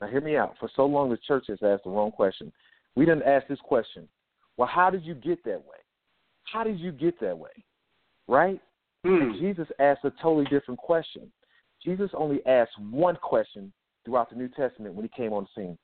Now, 0.00 0.08
hear 0.08 0.20
me 0.20 0.36
out. 0.36 0.54
For 0.58 0.68
so 0.74 0.86
long, 0.86 1.10
the 1.10 1.16
church 1.16 1.44
has 1.48 1.58
asked 1.62 1.84
the 1.84 1.90
wrong 1.90 2.10
question. 2.10 2.52
We 2.96 3.04
didn't 3.04 3.22
ask 3.22 3.46
this 3.46 3.60
question. 3.62 4.08
Well, 4.56 4.68
how 4.68 4.90
did 4.90 5.04
you 5.04 5.14
get 5.14 5.44
that 5.44 5.58
way? 5.58 5.78
How 6.44 6.64
did 6.64 6.78
you 6.78 6.92
get 6.92 7.18
that 7.20 7.36
way? 7.36 7.50
Right? 8.28 8.60
Hmm. 9.04 9.32
Jesus 9.38 9.68
asked 9.78 10.04
a 10.04 10.12
totally 10.22 10.46
different 10.46 10.78
question. 10.78 11.30
Jesus 11.84 12.10
only 12.14 12.44
asked 12.46 12.72
one 12.90 13.16
question 13.16 13.72
throughout 14.04 14.30
the 14.30 14.36
New 14.36 14.48
Testament 14.48 14.94
when 14.94 15.04
he 15.04 15.10
came 15.14 15.32
on 15.32 15.46
the 15.54 15.62
scene. 15.62 15.78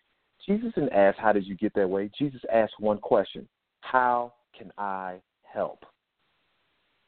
Jesus 0.46 0.72
didn't 0.74 0.92
ask, 0.92 1.18
How 1.18 1.32
did 1.32 1.46
you 1.46 1.56
get 1.56 1.74
that 1.74 1.88
way? 1.88 2.10
Jesus 2.18 2.40
asked 2.52 2.74
one 2.78 2.98
question 2.98 3.48
How 3.80 4.32
can 4.56 4.72
I 4.78 5.16
help? 5.42 5.84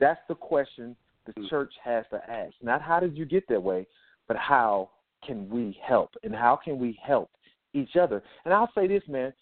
That's 0.00 0.20
the 0.28 0.34
question 0.34 0.96
the 1.26 1.32
Hmm. 1.34 1.46
church 1.48 1.72
has 1.84 2.04
to 2.10 2.18
ask. 2.30 2.54
Not 2.62 2.82
how 2.82 3.00
did 3.00 3.16
you 3.16 3.24
get 3.24 3.46
that 3.48 3.62
way, 3.62 3.86
but 4.26 4.36
how 4.36 4.90
can 5.24 5.48
we 5.48 5.78
help? 5.86 6.10
And 6.24 6.34
how 6.34 6.56
can 6.62 6.78
we 6.78 6.98
help 7.02 7.30
each 7.74 7.96
other? 7.96 8.22
And 8.44 8.52
I'll 8.52 8.70
say 8.74 8.88
this, 8.88 9.02
man, 9.08 9.32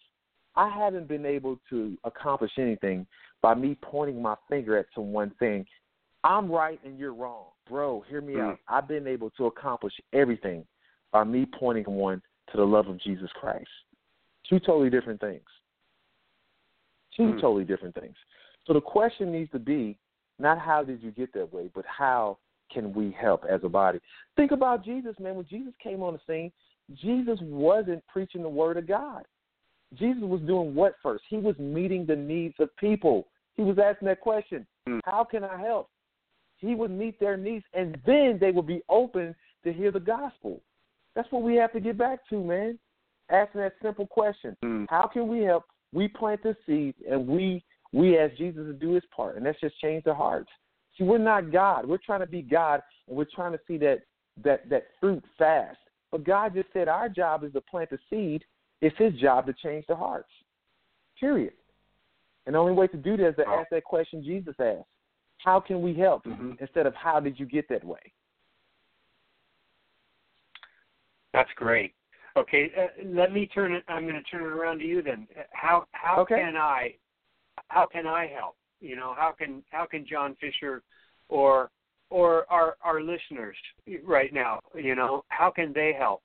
I 0.56 0.68
haven't 0.68 1.08
been 1.08 1.24
able 1.24 1.58
to 1.70 1.96
accomplish 2.04 2.52
anything 2.58 3.06
by 3.40 3.54
me 3.54 3.76
pointing 3.80 4.20
my 4.20 4.34
finger 4.48 4.76
at 4.76 4.86
someone 4.94 5.32
saying. 5.40 5.66
I'm 6.22 6.50
right 6.50 6.78
and 6.84 6.98
you're 6.98 7.14
wrong. 7.14 7.46
Bro, 7.68 8.04
hear 8.08 8.20
me 8.20 8.34
Mm. 8.34 8.50
out. 8.50 8.58
I've 8.68 8.88
been 8.88 9.06
able 9.06 9.30
to 9.30 9.46
accomplish 9.46 9.94
everything 10.12 10.66
by 11.12 11.24
me 11.24 11.46
pointing 11.58 11.84
one 11.84 12.20
to 12.50 12.56
the 12.56 12.64
love 12.66 12.88
of 12.88 12.98
Jesus 13.00 13.30
Christ. 13.34 13.68
Two 14.48 14.58
totally 14.58 14.90
different 14.90 15.20
things. 15.20 15.46
Two 17.16 17.34
Mm. 17.34 17.40
totally 17.40 17.64
different 17.64 17.94
things. 17.94 18.16
So 18.66 18.72
the 18.72 18.80
question 18.80 19.32
needs 19.32 19.50
to 19.52 19.58
be 19.58 19.98
not 20.38 20.58
how 20.58 20.82
did 20.82 21.02
you 21.02 21.10
get 21.10 21.32
that 21.34 21.52
way, 21.52 21.68
but 21.74 21.84
how 21.84 22.38
can 22.70 22.92
we 22.94 23.10
help 23.10 23.44
as 23.44 23.62
a 23.64 23.68
body? 23.68 24.00
Think 24.36 24.52
about 24.52 24.84
Jesus, 24.84 25.18
man. 25.18 25.34
When 25.36 25.46
Jesus 25.46 25.74
came 25.82 26.02
on 26.02 26.14
the 26.14 26.20
scene, 26.26 26.52
Jesus 26.94 27.38
wasn't 27.42 28.06
preaching 28.06 28.42
the 28.42 28.48
word 28.48 28.76
of 28.76 28.86
God. 28.86 29.24
Jesus 29.94 30.22
was 30.22 30.40
doing 30.42 30.74
what 30.74 30.96
first? 31.02 31.24
He 31.28 31.36
was 31.36 31.58
meeting 31.58 32.06
the 32.06 32.16
needs 32.16 32.54
of 32.60 32.74
people. 32.76 33.28
He 33.56 33.62
was 33.62 33.78
asking 33.78 34.06
that 34.06 34.20
question, 34.20 34.66
Mm. 34.86 35.00
how 35.04 35.24
can 35.24 35.44
I 35.44 35.56
help? 35.56 35.90
He 36.58 36.74
would 36.74 36.90
meet 36.90 37.18
their 37.18 37.36
needs 37.36 37.64
and 37.74 38.00
then 38.06 38.38
they 38.38 38.50
would 38.52 38.66
be 38.66 38.82
open 38.88 39.34
to 39.64 39.72
hear 39.72 39.90
the 39.90 40.00
gospel. 40.00 40.62
That's 41.14 41.30
what 41.32 41.42
we 41.42 41.56
have 41.56 41.72
to 41.72 41.80
get 41.80 41.98
back 41.98 42.20
to, 42.30 42.42
man. 42.42 42.78
Asking 43.30 43.60
that 43.62 43.74
simple 43.82 44.06
question. 44.06 44.56
Hmm. 44.62 44.84
How 44.88 45.08
can 45.12 45.28
we 45.28 45.40
help? 45.40 45.64
We 45.92 46.08
plant 46.08 46.42
the 46.42 46.56
seeds 46.66 46.98
and 47.08 47.26
we 47.26 47.64
we 47.92 48.18
ask 48.18 48.36
Jesus 48.36 48.64
to 48.66 48.72
do 48.72 48.92
his 48.92 49.02
part 49.14 49.36
and 49.36 49.44
that's 49.44 49.60
just 49.60 49.78
change 49.80 50.04
the 50.04 50.14
hearts. 50.14 50.50
See, 50.96 51.04
we're 51.04 51.18
not 51.18 51.50
God. 51.52 51.86
We're 51.86 51.98
trying 51.98 52.20
to 52.20 52.26
be 52.26 52.42
God 52.42 52.80
and 53.08 53.16
we're 53.16 53.26
trying 53.34 53.52
to 53.52 53.60
see 53.66 53.76
that 53.78 54.00
that 54.42 54.68
that 54.68 54.84
fruit 55.00 55.24
fast. 55.38 55.78
But 56.10 56.24
God 56.24 56.54
just 56.54 56.68
said 56.72 56.88
our 56.88 57.08
job 57.08 57.44
is 57.44 57.52
to 57.52 57.60
plant 57.60 57.90
the 57.90 57.98
seed. 58.08 58.44
It's 58.80 58.96
his 58.98 59.14
job 59.14 59.46
to 59.46 59.52
change 59.52 59.84
the 59.88 59.96
hearts. 59.96 60.30
Period. 61.18 61.52
And 62.46 62.54
the 62.54 62.58
only 62.58 62.72
way 62.72 62.86
to 62.88 62.96
do 62.96 63.16
that 63.16 63.28
is 63.28 63.36
to 63.36 63.46
ask 63.46 63.68
that 63.70 63.84
question 63.84 64.24
Jesus 64.24 64.54
asked. 64.58 64.88
How 65.38 65.60
can 65.60 65.82
we 65.82 65.94
help? 65.94 66.24
Mhm. 66.24 66.60
Instead 66.60 66.86
of 66.86 66.94
how 66.94 67.20
did 67.20 67.38
you 67.38 67.46
get 67.46 67.68
that 67.68 67.84
way? 67.84 68.00
That's 71.32 71.50
great. 71.56 71.94
Okay, 72.36 72.70
uh, 72.78 73.04
let 73.06 73.32
me 73.32 73.46
turn 73.46 73.72
it. 73.72 73.82
I'm 73.88 74.02
going 74.02 74.14
to 74.14 74.22
turn 74.22 74.42
it 74.42 74.46
around 74.46 74.78
to 74.78 74.84
you 74.84 75.02
then. 75.02 75.26
How 75.52 75.84
how 75.92 76.20
Okay. 76.20 76.36
can 76.36 76.56
I 76.56 76.94
how 77.68 77.86
can 77.86 78.06
I 78.06 78.26
help? 78.26 78.56
You 78.80 78.96
know, 78.96 79.14
how 79.16 79.32
can 79.36 79.62
how 79.70 79.86
can 79.86 80.06
John 80.06 80.36
Fischer 80.40 80.82
or 81.28 81.70
or 82.10 82.44
our 82.50 82.76
our 82.82 83.00
listeners 83.00 83.56
right 84.04 84.32
now, 84.34 84.60
you 84.74 84.94
know, 84.94 85.24
how 85.28 85.50
can 85.50 85.72
they 85.72 85.92
help? 85.96 86.22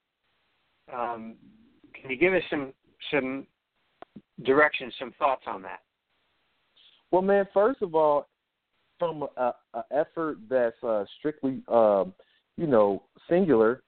Um, 0.91 1.35
can 1.93 2.09
you 2.09 2.17
give 2.17 2.33
us 2.33 2.43
some 2.49 2.73
some 3.11 3.47
direction, 4.43 4.91
some 4.99 5.13
thoughts 5.17 5.43
on 5.47 5.61
that? 5.61 5.79
Well, 7.11 7.21
man, 7.21 7.47
first 7.53 7.81
of 7.81 7.95
all, 7.95 8.27
from 8.99 9.27
a, 9.37 9.53
a 9.73 9.83
effort 9.91 10.37
that's 10.49 10.81
uh, 10.83 11.05
strictly, 11.19 11.61
um, 11.67 12.13
you 12.57 12.67
know, 12.67 13.03
singular, 13.29 13.83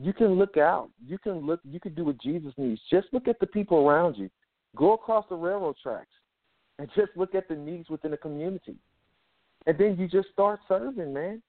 you 0.00 0.12
can 0.12 0.34
look 0.34 0.56
out. 0.56 0.90
You 1.06 1.18
can 1.18 1.46
look. 1.46 1.60
You 1.64 1.80
can 1.80 1.94
do 1.94 2.04
what 2.04 2.20
Jesus 2.20 2.52
needs. 2.56 2.80
Just 2.90 3.08
look 3.12 3.28
at 3.28 3.38
the 3.40 3.46
people 3.46 3.86
around 3.86 4.16
you. 4.16 4.28
Go 4.76 4.94
across 4.94 5.24
the 5.28 5.36
railroad 5.36 5.76
tracks, 5.82 6.10
and 6.78 6.88
just 6.96 7.12
look 7.16 7.34
at 7.34 7.48
the 7.48 7.54
needs 7.54 7.88
within 7.88 8.10
the 8.10 8.16
community, 8.16 8.76
and 9.66 9.78
then 9.78 9.96
you 9.98 10.08
just 10.08 10.28
start 10.32 10.60
serving, 10.68 11.12
man. 11.12 11.42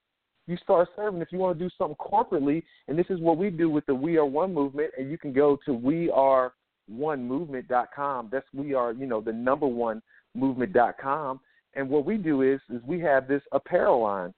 You 0.47 0.57
start 0.57 0.89
serving. 0.95 1.21
If 1.21 1.31
you 1.31 1.39
want 1.39 1.57
to 1.57 1.65
do 1.65 1.71
something 1.75 1.95
corporately, 1.95 2.61
and 2.87 2.97
this 2.97 3.07
is 3.09 3.19
what 3.19 3.37
we 3.37 3.49
do 3.49 3.69
with 3.69 3.85
the 3.87 3.95
We 3.95 4.17
Are 4.17 4.25
One 4.25 4.53
movement, 4.53 4.91
and 4.97 5.09
you 5.09 5.17
can 5.17 5.33
go 5.33 5.57
to 5.65 5.73
We 5.73 6.11
Are 6.11 6.53
One 6.87 7.27
Movement.com. 7.27 8.29
That's 8.31 8.45
we 8.53 8.75
are, 8.75 8.93
you 8.93 9.07
know, 9.07 9.21
the 9.21 9.33
number 9.33 9.65
one 9.65 10.03
movement.com. 10.35 11.39
And 11.73 11.89
what 11.89 12.05
we 12.05 12.17
do 12.17 12.43
is 12.43 12.59
is 12.69 12.81
we 12.85 12.99
have 13.01 13.27
this 13.27 13.41
apparel 13.51 14.03
line. 14.03 14.33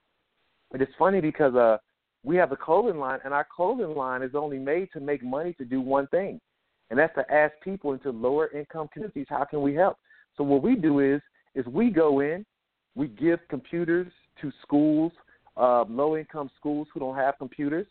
And 0.72 0.82
it's 0.82 0.92
funny 0.98 1.20
because 1.20 1.56
uh 1.56 1.78
we 2.28 2.36
have 2.36 2.52
a 2.52 2.58
clothing 2.58 3.00
line 3.00 3.20
and 3.24 3.34
our 3.34 3.48
clothing 3.56 3.96
line 3.96 4.22
is 4.22 4.36
only 4.36 4.60
made 4.60 4.90
to 4.92 5.00
make 5.00 5.24
money 5.24 5.54
to 5.54 5.64
do 5.64 5.80
one 5.80 6.08
thing. 6.08 6.42
And 6.90 7.00
that's 7.00 7.16
to 7.16 7.24
ask 7.34 7.54
people 7.64 7.94
into 7.94 8.10
lower 8.10 8.52
income 8.52 8.90
communities 8.92 9.28
how 9.30 9.46
can 9.46 9.62
we 9.62 9.74
help? 9.74 9.98
So 10.36 10.44
what 10.44 10.62
we 10.62 10.76
do 10.76 11.00
is 11.00 11.22
is 11.56 11.66
we 11.68 11.90
go 11.90 12.20
in, 12.20 12.46
we 12.96 13.08
give 13.08 13.40
computers 13.50 14.12
to 14.42 14.52
schools, 14.62 15.14
uh, 15.56 15.86
low 15.86 16.18
income 16.18 16.52
schools 16.60 16.90
who 16.94 17.00
don't 17.00 17.16
have 17.16 17.38
computers. 17.40 17.88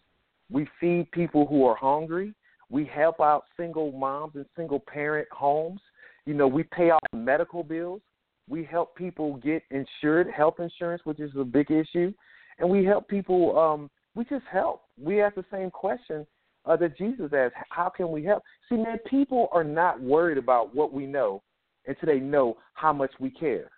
We 0.51 0.69
feed 0.79 1.11
people 1.13 1.47
who 1.47 1.65
are 1.65 1.75
hungry. 1.75 2.35
We 2.69 2.85
help 2.85 3.21
out 3.21 3.45
single 3.57 3.91
moms 3.91 4.35
and 4.35 4.45
single 4.55 4.81
parent 4.81 5.29
homes. 5.33 5.81
You 6.27 6.35
know, 6.35 6.47
we 6.47 6.63
pay 6.63 6.91
off 6.91 7.01
medical 7.15 7.65
bills. 7.65 8.03
We 8.51 8.65
help 8.65 8.97
people 8.97 9.37
get 9.37 9.63
insured, 9.71 10.29
health 10.31 10.61
insurance, 10.61 11.01
which 11.05 11.21
is 11.21 11.31
a 11.39 11.43
big 11.43 11.71
issue, 11.71 12.13
and 12.59 12.69
we 12.69 12.85
help 12.85 13.09
people. 13.09 13.59
Um, 13.59 13.91
we 14.17 14.25
just 14.25 14.45
help. 14.51 14.83
We 15.01 15.21
ask 15.21 15.37
the 15.37 15.45
same 15.53 15.71
question 15.71 16.27
uh, 16.65 16.77
that 16.79 16.99
Jesus 16.99 17.31
asked: 17.33 17.55
How 17.69 17.89
can 17.89 18.11
we 18.11 18.25
help? 18.25 18.43
See, 18.69 18.77
man, 18.77 18.99
people 19.09 19.49
are 19.53 19.63
not 19.63 20.01
worried 20.01 20.39
about 20.39 20.75
what 20.75 20.93
we 20.93 21.07
know 21.07 21.43
until 21.87 22.07
they 22.07 22.19
know 22.19 22.57
how 22.75 22.93
much 22.93 23.13
we 23.21 23.31
care, 23.31 23.71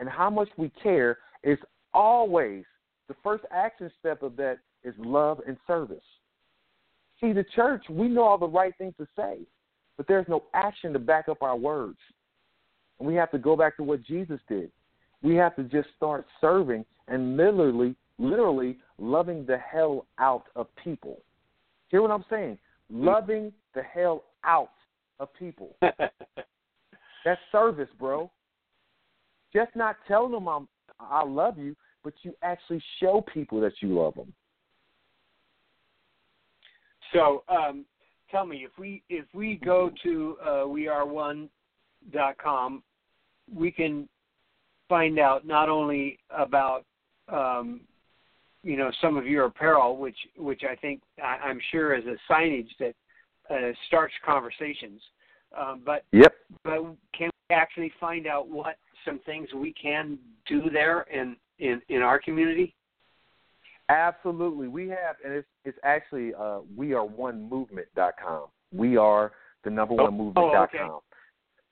and 0.00 0.08
how 0.08 0.30
much 0.30 0.48
we 0.56 0.70
care 0.82 1.18
is 1.44 1.58
always 1.94 2.64
the 3.08 3.14
first 3.22 3.44
action 3.52 3.90
step 4.00 4.22
of 4.22 4.36
that 4.36 4.58
is 4.82 4.94
love 4.98 5.40
and 5.46 5.56
service. 5.66 5.98
See, 7.20 7.32
the 7.32 7.44
church, 7.54 7.84
we 7.88 8.08
know 8.08 8.22
all 8.22 8.38
the 8.38 8.48
right 8.48 8.72
things 8.78 8.94
to 8.98 9.06
say, 9.16 9.38
but 9.96 10.08
there's 10.08 10.26
no 10.28 10.44
action 10.54 10.92
to 10.92 10.98
back 10.98 11.28
up 11.28 11.42
our 11.42 11.56
words. 11.56 11.98
And 12.98 13.06
we 13.06 13.14
have 13.14 13.30
to 13.32 13.38
go 13.38 13.54
back 13.54 13.76
to 13.76 13.82
what 13.84 14.02
Jesus 14.02 14.40
did. 14.48 14.72
We 15.22 15.36
have 15.36 15.54
to 15.56 15.62
just 15.64 15.88
start 15.96 16.26
serving 16.40 16.84
and 17.08 17.36
literally, 17.36 17.94
literally 18.18 18.78
loving 18.98 19.44
the 19.46 19.58
hell 19.58 20.06
out 20.18 20.44
of 20.56 20.66
people. 20.82 21.20
Hear 21.88 22.02
what 22.02 22.10
I'm 22.10 22.24
saying? 22.30 22.58
Loving 22.90 23.52
the 23.74 23.82
hell 23.82 24.24
out 24.44 24.72
of 25.20 25.28
people. 25.34 25.76
That's 25.80 27.40
service, 27.50 27.88
bro. 27.98 28.30
Just 29.52 29.74
not 29.76 29.96
telling 30.08 30.32
them 30.32 30.48
I'm, 30.48 30.68
I 30.98 31.24
love 31.24 31.58
you, 31.58 31.76
but 32.02 32.14
you 32.22 32.34
actually 32.42 32.82
show 33.00 33.24
people 33.32 33.60
that 33.60 33.74
you 33.80 33.98
love 33.98 34.14
them. 34.14 34.32
So, 37.12 37.44
um, 37.48 37.84
tell 38.30 38.46
me 38.46 38.64
if 38.64 38.70
we 38.78 39.02
if 39.10 39.26
we 39.34 39.60
go 39.62 39.90
to 40.02 40.36
uh, 40.42 40.64
weareone.com, 40.64 41.48
we 43.54 43.70
can 43.70 44.08
find 44.88 45.18
out 45.18 45.46
not 45.46 45.68
only 45.68 46.18
about 46.30 46.84
um, 47.28 47.82
you 48.62 48.76
know 48.76 48.90
some 49.00 49.16
of 49.16 49.26
your 49.26 49.46
apparel, 49.46 49.96
which 49.96 50.16
which 50.36 50.62
I 50.68 50.76
think 50.76 51.00
I, 51.22 51.48
I'm 51.48 51.60
sure 51.70 51.94
is 51.94 52.04
a 52.06 52.32
signage 52.32 52.68
that 52.78 52.94
uh, 53.50 53.72
starts 53.88 54.14
conversations, 54.24 55.00
um, 55.58 55.82
but 55.84 56.04
yep. 56.12 56.34
but 56.64 56.82
can 57.16 57.30
we 57.48 57.54
actually 57.54 57.92
find 58.00 58.26
out 58.26 58.48
what 58.48 58.76
some 59.04 59.20
things 59.26 59.48
we 59.54 59.72
can 59.72 60.18
do 60.46 60.62
there 60.72 61.02
in 61.12 61.36
in 61.58 61.82
in 61.88 62.02
our 62.02 62.20
community? 62.20 62.74
Absolutely, 63.88 64.68
we 64.68 64.88
have, 64.88 65.16
and 65.24 65.34
it's 65.34 65.48
it's 65.64 65.78
actually 65.84 66.32
uh, 66.34 66.60
we 66.76 66.94
are 66.94 67.04
one 67.04 67.48
movement.com. 67.48 68.46
We 68.72 68.96
are 68.96 69.32
the 69.64 69.70
number 69.70 69.94
one 69.94 70.16
movement.com. 70.16 70.50
Oh, 70.50 70.62
okay. 70.62 70.88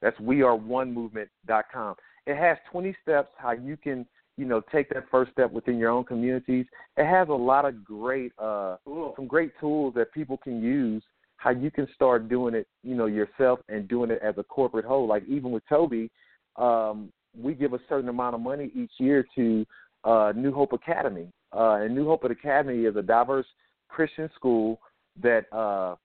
That's 0.03 0.19
we 0.21 0.43
are 0.43 0.57
one 0.57 0.93
movement.com. 0.93 1.95
It 2.27 2.37
has 2.37 2.59
20 2.71 2.95
steps 3.03 3.29
how 3.37 3.53
you 3.53 3.77
can 3.77 4.07
you 4.41 4.47
know 4.47 4.63
take 4.73 4.89
that 4.89 5.05
first 5.11 5.31
step 5.33 5.53
within 5.53 5.79
your 5.79 5.91
own 5.91 6.05
communities. 6.05 6.65
It 6.97 7.07
has 7.07 7.29
a 7.29 7.33
lot 7.33 7.67
of 7.67 7.85
great 7.85 8.33
uh, 8.39 8.77
some 8.87 9.27
great 9.27 9.53
tools 9.61 9.93
that 9.97 10.13
people 10.13 10.39
can 10.39 10.63
use 10.63 11.03
how 11.37 11.51
you 11.51 11.71
can 11.71 11.87
start 11.95 12.29
doing 12.29 12.55
it 12.55 12.67
you 12.83 12.95
know 12.95 13.05
yourself 13.05 13.61
and 13.69 13.87
doing 13.87 14.11
it 14.11 14.21
as 14.23 14.35
a 14.39 14.43
corporate 14.43 14.87
whole. 14.87 15.07
Like 15.07 15.25
even 15.29 15.51
with 15.51 15.63
Toby, 15.69 16.11
um, 16.57 17.13
we 17.39 17.53
give 17.53 17.75
a 17.75 17.81
certain 17.87 18.09
amount 18.09 18.35
of 18.35 18.41
money 18.41 18.71
each 18.75 18.93
year 18.99 19.27
to 19.37 19.67
uh, 20.05 20.33
New 20.35 20.53
Hope 20.53 20.73
Academy. 20.73 21.29
Uh, 21.55 21.81
and 21.83 21.95
New 21.95 22.07
Hope 22.07 22.25
Academy 22.25 22.85
is 22.85 22.97
a 22.97 23.03
diverse 23.03 23.47
Christian 23.89 24.31
school 24.37 24.81
that 25.23 25.53
uh, 25.53 25.97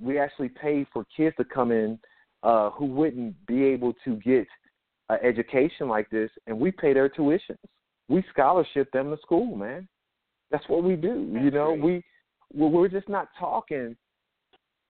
we 0.00 0.18
actually 0.18 0.48
pay 0.48 0.86
for 0.90 1.04
kids 1.14 1.36
to 1.36 1.44
come 1.44 1.70
in 1.70 1.98
uh, 2.42 2.70
who 2.70 2.86
wouldn't 2.86 3.34
be 3.46 3.62
able 3.64 3.92
to 4.04 4.16
get 4.16 4.46
an 5.10 5.18
education 5.22 5.88
like 5.88 6.08
this, 6.10 6.30
and 6.46 6.58
we 6.58 6.70
pay 6.70 6.94
their 6.94 7.08
tuitions. 7.08 7.58
We 8.08 8.24
scholarship 8.30 8.90
them 8.92 9.10
to 9.10 9.20
school, 9.22 9.56
man. 9.56 9.88
That's 10.50 10.68
what 10.68 10.84
we 10.84 10.96
do. 10.96 11.30
you 11.32 11.50
know, 11.50 11.76
great. 11.76 11.82
we 11.82 12.04
we're 12.54 12.88
just 12.88 13.08
not 13.08 13.28
talking 13.38 13.96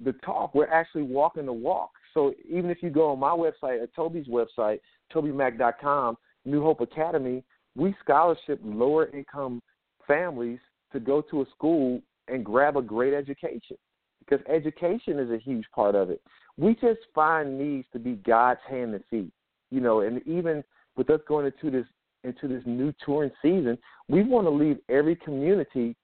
the 0.00 0.12
talk. 0.24 0.54
We're 0.54 0.66
actually 0.66 1.02
walking 1.02 1.46
the 1.46 1.52
walk. 1.52 1.90
So 2.12 2.34
even 2.48 2.70
if 2.70 2.82
you 2.82 2.90
go 2.90 3.10
on 3.10 3.18
my 3.18 3.30
website, 3.30 3.82
at 3.82 3.94
Toby's 3.94 4.26
website, 4.26 4.80
TobyMac.com, 5.12 6.16
New 6.44 6.62
Hope 6.62 6.80
Academy, 6.80 7.42
we 7.76 7.94
scholarship 8.02 8.60
lower 8.62 9.06
income 9.06 9.62
families 10.06 10.60
to 10.92 11.00
go 11.00 11.22
to 11.22 11.42
a 11.42 11.46
school 11.56 12.00
and 12.28 12.44
grab 12.44 12.76
a 12.76 12.82
great 12.82 13.14
education 13.14 13.76
because 14.20 14.44
education 14.48 15.18
is 15.18 15.30
a 15.30 15.38
huge 15.38 15.64
part 15.74 15.94
of 15.94 16.10
it. 16.10 16.20
We 16.56 16.74
just 16.74 17.00
find 17.14 17.58
needs 17.58 17.86
to 17.92 17.98
be 17.98 18.12
God's 18.12 18.60
hand 18.68 18.94
and 18.94 19.04
feet, 19.10 19.32
you 19.70 19.80
know, 19.80 20.00
and 20.00 20.26
even 20.26 20.62
with 20.96 21.10
us 21.10 21.20
going 21.26 21.46
into 21.46 21.70
this 21.70 21.86
into 22.24 22.48
this 22.48 22.62
new 22.66 22.92
touring 23.04 23.30
season, 23.42 23.78
we 24.08 24.22
want 24.22 24.46
to 24.46 24.50
leave 24.50 24.78
every 24.88 25.16
community 25.16 25.94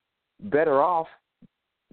better 0.44 0.82
off 0.82 1.06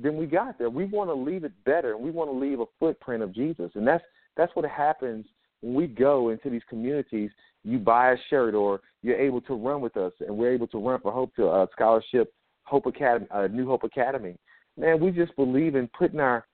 than 0.02 0.18
we 0.18 0.26
got 0.26 0.58
there. 0.58 0.70
We 0.70 0.86
want 0.86 1.10
to 1.10 1.14
leave 1.14 1.44
it 1.44 1.54
better, 1.66 1.94
and 1.94 2.04
we 2.04 2.12
want 2.12 2.30
to 2.30 2.38
leave 2.38 2.60
a 2.60 2.66
footprint 2.80 3.24
of 3.24 3.34
Jesus, 3.34 3.72
and 3.76 3.88
that's 3.88 4.04
that's 4.36 4.56
what 4.56 4.66
happens 4.66 5.26
when 5.62 5.74
we 5.74 5.88
go 5.88 6.30
into 6.30 6.50
these 6.50 6.62
communities. 6.70 7.32
You 7.64 7.80
buy 7.80 8.12
a 8.12 8.18
shirt, 8.30 8.54
or 8.54 8.82
you're 9.02 9.20
able 9.20 9.42
to 9.42 9.56
run 9.56 9.82
with 9.82 9.98
us, 9.98 10.14
and 10.20 10.36
we're 10.36 10.54
able 10.54 10.68
to 10.68 10.78
run 10.78 11.02
for 11.02 11.12
Hope 11.12 11.36
to 11.36 11.48
uh, 11.48 11.66
Scholarship 11.74 12.32
Hope 12.64 12.86
Academy, 12.86 13.28
uh, 13.32 13.48
New 13.48 13.66
Hope 13.66 13.84
Academy. 13.84 14.36
Man, 14.78 15.00
we 15.00 15.12
just 15.12 15.36
believe 15.36 15.76
in 15.76 15.90
putting 15.98 16.20
our 16.20 16.46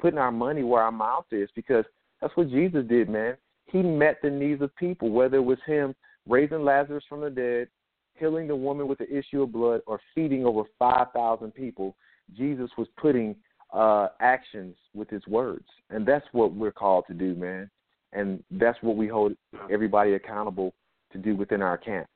putting 0.00 0.18
our 0.18 0.32
money 0.32 0.64
where 0.64 0.82
our 0.82 0.90
mouth 0.90 1.26
is 1.30 1.48
because 1.54 1.84
that's 2.20 2.36
what 2.36 2.50
Jesus 2.50 2.84
did, 2.88 3.08
man. 3.08 3.36
He 3.66 3.82
met 3.82 4.18
the 4.22 4.30
needs 4.30 4.62
of 4.62 4.74
people, 4.76 5.10
whether 5.10 5.36
it 5.36 5.44
was 5.44 5.58
him 5.64 5.94
raising 6.28 6.64
Lazarus 6.64 7.04
from 7.08 7.20
the 7.20 7.30
dead, 7.30 7.68
healing 8.14 8.48
the 8.48 8.56
woman 8.56 8.88
with 8.88 8.98
the 8.98 9.16
issue 9.16 9.42
of 9.42 9.52
blood, 9.52 9.80
or 9.86 10.00
feeding 10.14 10.44
over 10.44 10.62
5,000 10.78 11.52
people. 11.52 11.96
Jesus 12.36 12.70
was 12.76 12.88
putting 12.96 13.36
uh, 13.72 14.08
actions 14.20 14.76
with 14.94 15.08
his 15.10 15.26
words. 15.26 15.66
And 15.90 16.06
that's 16.06 16.26
what 16.32 16.52
we're 16.52 16.72
called 16.72 17.04
to 17.08 17.14
do, 17.14 17.34
man. 17.34 17.70
And 18.12 18.42
that's 18.50 18.78
what 18.82 18.96
we 18.96 19.06
hold 19.06 19.34
everybody 19.70 20.14
accountable 20.14 20.74
to 21.12 21.18
do 21.18 21.36
within 21.36 21.62
our 21.62 21.76
camp 21.76 22.08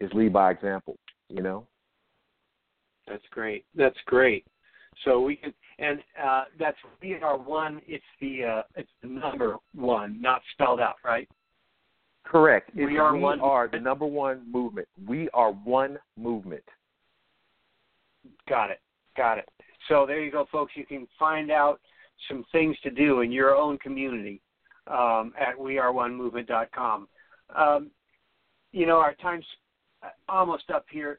is 0.00 0.10
lead 0.14 0.32
by 0.32 0.50
example, 0.50 0.96
you 1.28 1.42
know? 1.42 1.66
That's 3.08 3.22
great. 3.30 3.64
That's 3.74 3.96
great. 4.06 4.44
So 5.04 5.20
we 5.20 5.36
can, 5.36 5.52
and 5.78 6.00
uh, 6.22 6.44
that's 6.58 6.76
we 7.00 7.14
are 7.14 7.38
one. 7.38 7.80
It's 7.86 8.04
the 8.20 8.44
uh, 8.44 8.62
it's 8.76 8.90
the 9.02 9.08
number 9.08 9.56
one, 9.74 10.20
not 10.20 10.42
spelled 10.52 10.80
out, 10.80 10.96
right? 11.04 11.28
Correct. 12.24 12.70
We 12.74 12.98
are 12.98 13.12
we 13.14 13.20
one 13.20 13.40
are 13.40 13.68
the 13.68 13.80
number 13.80 14.06
one 14.06 14.50
movement. 14.50 14.88
We 15.06 15.28
are 15.34 15.52
one 15.52 15.98
movement. 16.16 16.64
Got 18.48 18.70
it. 18.70 18.80
Got 19.16 19.38
it. 19.38 19.48
So 19.88 20.06
there 20.06 20.20
you 20.20 20.30
go, 20.30 20.46
folks. 20.50 20.72
You 20.76 20.86
can 20.86 21.06
find 21.18 21.50
out 21.50 21.80
some 22.28 22.44
things 22.52 22.76
to 22.84 22.90
do 22.90 23.20
in 23.20 23.32
your 23.32 23.54
own 23.54 23.78
community 23.78 24.40
um, 24.86 25.32
at 25.40 25.56
weareonemovement.com. 25.58 27.08
Um, 27.56 27.90
you 28.72 28.86
know, 28.86 28.98
our 28.98 29.14
time's 29.14 29.44
almost 30.28 30.70
up 30.70 30.86
here. 30.90 31.18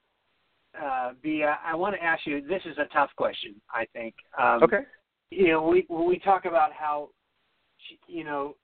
Uh, 0.75 1.11
I 1.23 1.75
want 1.75 1.95
to 1.95 2.03
ask 2.03 2.25
you. 2.25 2.41
This 2.41 2.61
is 2.65 2.77
a 2.77 2.91
tough 2.93 3.11
question. 3.15 3.55
I 3.69 3.85
think. 3.93 4.15
Um, 4.41 4.63
Okay. 4.63 4.79
you 5.29 5.49
know, 5.49 5.67
we 5.67 5.85
when 5.87 6.07
we 6.07 6.17
talk 6.17 6.45
about 6.45 6.71
how 6.73 7.09
you 8.07 8.23
know 8.23 8.55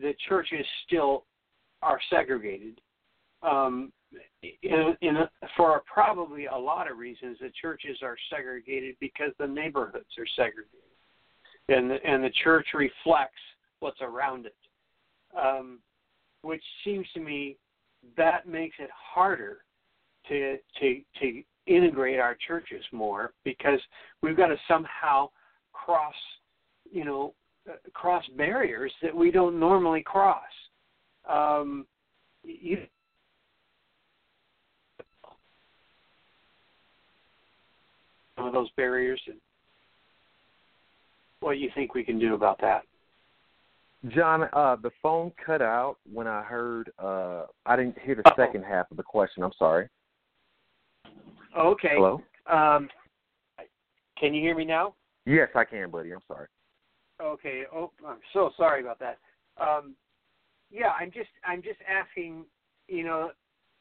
the 0.00 0.14
church 0.28 0.48
is 0.52 0.66
still 0.86 1.24
are 1.82 2.00
segregated, 2.10 2.80
um, 3.42 3.92
in, 4.62 4.96
in 5.00 5.16
a, 5.16 5.30
for 5.56 5.82
probably 5.92 6.46
a 6.46 6.56
lot 6.56 6.90
of 6.90 6.98
reasons, 6.98 7.38
the 7.40 7.50
churches 7.60 7.98
are 8.02 8.16
segregated 8.30 8.96
because 9.00 9.32
the 9.38 9.46
neighborhoods 9.46 10.06
are 10.18 10.26
segregated, 10.36 10.68
and 11.68 11.90
the, 11.90 11.96
and 12.04 12.22
the 12.22 12.32
church 12.42 12.66
reflects 12.74 13.40
what's 13.80 14.00
around 14.00 14.46
it, 14.46 14.56
um, 15.38 15.78
which 16.42 16.62
seems 16.84 17.06
to 17.14 17.20
me 17.20 17.56
that 18.16 18.46
makes 18.46 18.76
it 18.78 18.90
harder 18.92 19.58
to 20.28 20.56
to 20.80 21.00
to 21.20 21.42
integrate 21.66 22.18
our 22.18 22.36
churches 22.46 22.84
more 22.92 23.32
because 23.44 23.80
we've 24.22 24.36
got 24.36 24.48
to 24.48 24.56
somehow 24.66 25.28
cross, 25.72 26.14
you 26.90 27.04
know, 27.04 27.34
uh, 27.70 27.74
cross 27.92 28.24
barriers 28.36 28.92
that 29.02 29.14
we 29.14 29.30
don't 29.30 29.58
normally 29.58 30.02
cross. 30.02 30.42
Um, 31.28 31.86
you, 32.44 32.78
some 38.36 38.46
of 38.46 38.52
those 38.52 38.70
barriers, 38.76 39.20
and 39.26 39.36
what 41.40 41.52
do 41.52 41.58
you 41.58 41.70
think 41.74 41.94
we 41.94 42.04
can 42.04 42.18
do 42.18 42.34
about 42.34 42.60
that? 42.60 42.82
John, 44.08 44.48
uh, 44.52 44.76
the 44.82 44.90
phone 45.00 45.30
cut 45.44 45.62
out 45.62 45.96
when 46.12 46.26
I 46.26 46.42
heard. 46.42 46.90
Uh, 46.98 47.44
I 47.66 47.76
didn't 47.76 47.98
hear 48.00 48.16
the 48.16 48.26
Uh-oh. 48.26 48.36
second 48.36 48.64
half 48.64 48.90
of 48.90 48.96
the 48.96 49.02
question. 49.02 49.44
I'm 49.44 49.52
sorry. 49.56 49.88
Okay. 51.56 51.94
Hello. 51.94 52.20
Um, 52.46 52.88
can 54.18 54.34
you 54.34 54.40
hear 54.40 54.56
me 54.56 54.64
now? 54.64 54.94
Yes, 55.24 55.48
I 55.54 55.64
can, 55.64 55.90
buddy. 55.90 56.12
I'm 56.12 56.20
sorry. 56.26 56.48
Okay. 57.20 57.62
Oh, 57.72 57.92
I'm 58.06 58.18
so 58.32 58.50
sorry 58.56 58.80
about 58.80 58.98
that. 58.98 59.18
Um, 59.60 59.94
yeah, 60.72 60.92
I'm 60.98 61.10
just 61.10 61.30
I'm 61.46 61.62
just 61.62 61.78
asking. 61.88 62.44
You 62.88 63.04
know, 63.04 63.30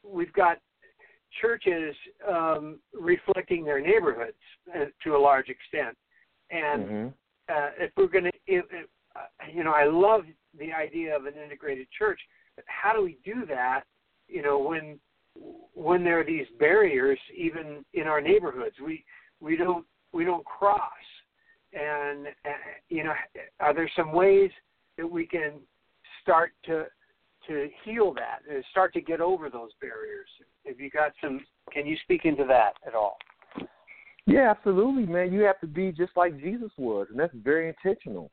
we've 0.04 0.32
got 0.34 0.58
churches 1.42 1.96
um, 2.30 2.80
reflecting 2.94 3.64
their 3.66 3.80
neighborhoods 3.80 4.38
uh, 4.76 4.86
to 5.04 5.16
a 5.16 5.18
large 5.18 5.50
extent, 5.50 5.98
and 6.52 6.84
hmm 6.84 7.08
uh, 7.50 7.70
if 7.80 7.92
we're 7.98 8.08
going 8.08 8.26
to, 8.26 8.58
uh, 9.16 9.20
you 9.52 9.64
know, 9.64 9.74
I 9.74 9.86
love 9.86 10.22
the 10.58 10.72
idea 10.72 11.16
of 11.16 11.26
an 11.26 11.34
integrated 11.44 11.88
church, 11.98 12.20
but 12.56 12.64
how 12.68 12.94
do 12.94 13.04
we 13.04 13.18
do 13.26 13.46
that? 13.48 13.82
You 14.28 14.42
know, 14.42 14.60
when 14.60 15.00
when 15.74 16.04
there 16.04 16.20
are 16.20 16.26
these 16.26 16.46
barriers, 16.60 17.20
even 17.36 17.84
in 17.94 18.04
our 18.04 18.22
neighborhoods, 18.22 18.76
we 18.86 19.04
we 19.40 19.58
don't 19.58 19.86
we 20.14 20.24
don't 20.24 20.46
cross. 20.46 20.82
And 21.74 22.28
uh, 22.28 22.50
you 22.90 23.04
know, 23.04 23.14
are 23.60 23.74
there 23.74 23.90
some 23.96 24.12
ways 24.12 24.52
that 24.98 25.10
we 25.10 25.26
can 25.26 25.54
start 26.22 26.54
to 26.66 26.86
to 27.48 27.68
heal 27.84 28.14
that, 28.14 28.40
and 28.50 28.64
start 28.70 28.94
to 28.94 29.02
get 29.02 29.20
over 29.20 29.50
those 29.50 29.72
barriers? 29.82 30.28
Have 30.66 30.80
you 30.80 30.90
got 30.90 31.12
some? 31.22 31.42
Can 31.72 31.86
you 31.86 31.98
speak 32.04 32.26
into 32.26 32.46
that 32.48 32.74
at 32.86 32.94
all? 32.94 33.18
Yeah, 34.28 34.52
absolutely, 34.52 35.06
man. 35.12 35.34
You 35.34 35.42
have 35.42 35.60
to 35.62 35.68
be 35.68 35.92
just 35.92 36.12
like 36.16 36.40
Jesus 36.40 36.72
was, 36.78 37.08
and 37.10 37.20
that's 37.20 37.34
very 37.44 37.68
intentional. 37.68 38.32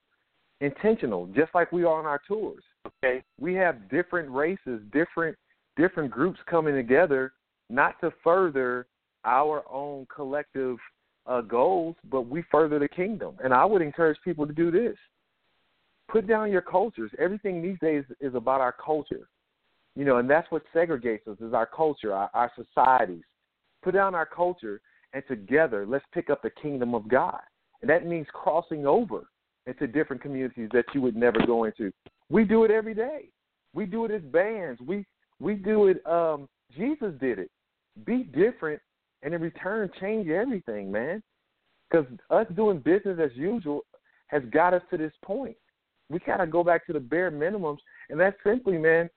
Intentional, 0.60 1.26
just 1.28 1.54
like 1.54 1.72
we 1.72 1.84
are 1.84 1.98
on 1.98 2.04
our 2.04 2.20
tours. 2.26 2.62
Okay. 2.86 3.22
We 3.40 3.54
have 3.54 3.88
different 3.88 4.30
races, 4.30 4.80
different 4.92 5.36
different 5.76 6.10
groups 6.10 6.40
coming 6.50 6.74
together, 6.74 7.32
not 7.70 8.00
to 8.00 8.12
further 8.24 8.86
our 9.24 9.64
own 9.70 10.06
collective 10.14 10.76
uh, 11.26 11.40
goals, 11.42 11.94
but 12.10 12.22
we 12.22 12.42
further 12.50 12.78
the 12.78 12.88
kingdom. 12.88 13.36
And 13.42 13.54
I 13.54 13.64
would 13.64 13.82
encourage 13.82 14.18
people 14.24 14.46
to 14.46 14.52
do 14.52 14.70
this: 14.70 14.96
put 16.08 16.26
down 16.26 16.50
your 16.50 16.62
cultures. 16.62 17.10
Everything 17.18 17.62
these 17.62 17.78
days 17.80 18.04
is 18.20 18.34
about 18.34 18.60
our 18.60 18.74
culture. 18.84 19.28
You 19.94 20.04
know, 20.04 20.18
and 20.18 20.28
that's 20.28 20.50
what 20.50 20.62
segregates 20.74 21.26
us 21.26 21.38
is 21.40 21.52
our 21.52 21.66
culture, 21.66 22.14
our, 22.14 22.30
our 22.34 22.52
societies. 22.56 23.24
Put 23.82 23.94
down 23.94 24.14
our 24.14 24.26
culture 24.26 24.80
and 25.12 25.22
together 25.28 25.86
let's 25.86 26.04
pick 26.12 26.30
up 26.30 26.42
the 26.42 26.50
kingdom 26.50 26.94
of 26.94 27.08
God. 27.08 27.40
And 27.80 27.90
that 27.90 28.06
means 28.06 28.26
crossing 28.32 28.86
over 28.86 29.24
into 29.66 29.86
different 29.86 30.22
communities 30.22 30.68
that 30.72 30.84
you 30.94 31.00
would 31.02 31.16
never 31.16 31.38
go 31.46 31.64
into. 31.64 31.92
We 32.30 32.44
do 32.44 32.64
it 32.64 32.70
every 32.70 32.94
day. 32.94 33.28
We 33.74 33.86
do 33.86 34.04
it 34.04 34.10
as 34.10 34.22
bands. 34.22 34.80
We 34.80 35.04
we 35.40 35.54
do 35.54 35.88
it 35.88 36.04
um 36.06 36.48
Jesus 36.76 37.12
did 37.20 37.38
it. 37.38 37.50
Be 38.04 38.22
different 38.22 38.80
and 39.22 39.34
in 39.34 39.40
return 39.40 39.90
change 40.00 40.28
everything, 40.28 40.90
man. 40.90 41.22
Because 41.90 42.06
us 42.30 42.46
doing 42.54 42.78
business 42.78 43.18
as 43.22 43.30
usual 43.34 43.82
has 44.28 44.42
got 44.52 44.74
us 44.74 44.82
to 44.90 44.96
this 44.96 45.12
point. 45.24 45.56
We 46.10 46.18
gotta 46.20 46.46
go 46.46 46.64
back 46.64 46.86
to 46.86 46.92
the 46.92 47.00
bare 47.00 47.30
minimums, 47.30 47.78
and 48.10 48.18
that's 48.18 48.36
simply, 48.44 48.78
man, 48.78 49.10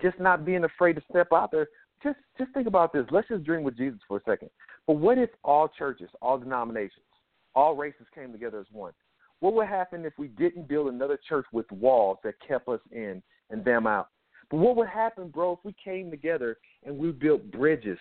just 0.00 0.18
not 0.20 0.44
being 0.44 0.64
afraid 0.64 0.94
to 0.94 1.02
step 1.10 1.28
out 1.32 1.50
there. 1.50 1.68
Just 2.02 2.18
just 2.38 2.52
think 2.52 2.66
about 2.66 2.92
this. 2.92 3.06
Let's 3.10 3.28
just 3.28 3.44
dream 3.44 3.62
with 3.62 3.76
Jesus 3.76 4.00
for 4.06 4.18
a 4.18 4.22
second. 4.24 4.50
But 4.86 4.94
what 4.94 5.18
if 5.18 5.30
all 5.42 5.68
churches, 5.68 6.10
all 6.20 6.38
denominations, 6.38 7.06
all 7.54 7.74
races 7.76 8.06
came 8.14 8.32
together 8.32 8.60
as 8.60 8.66
one? 8.72 8.92
What 9.40 9.54
would 9.54 9.66
happen 9.66 10.04
if 10.04 10.12
we 10.18 10.28
didn't 10.28 10.68
build 10.68 10.88
another 10.88 11.18
church 11.28 11.46
with 11.52 11.70
walls 11.72 12.18
that 12.24 12.34
kept 12.46 12.68
us 12.68 12.80
in 12.92 13.22
and 13.50 13.64
them 13.64 13.86
out? 13.86 14.08
But 14.50 14.58
what 14.58 14.76
would 14.76 14.88
happen, 14.88 15.28
bro, 15.28 15.52
if 15.52 15.58
we 15.64 15.74
came 15.82 16.10
together 16.10 16.58
and 16.84 16.96
we 16.96 17.10
built 17.10 17.50
bridges, 17.50 17.98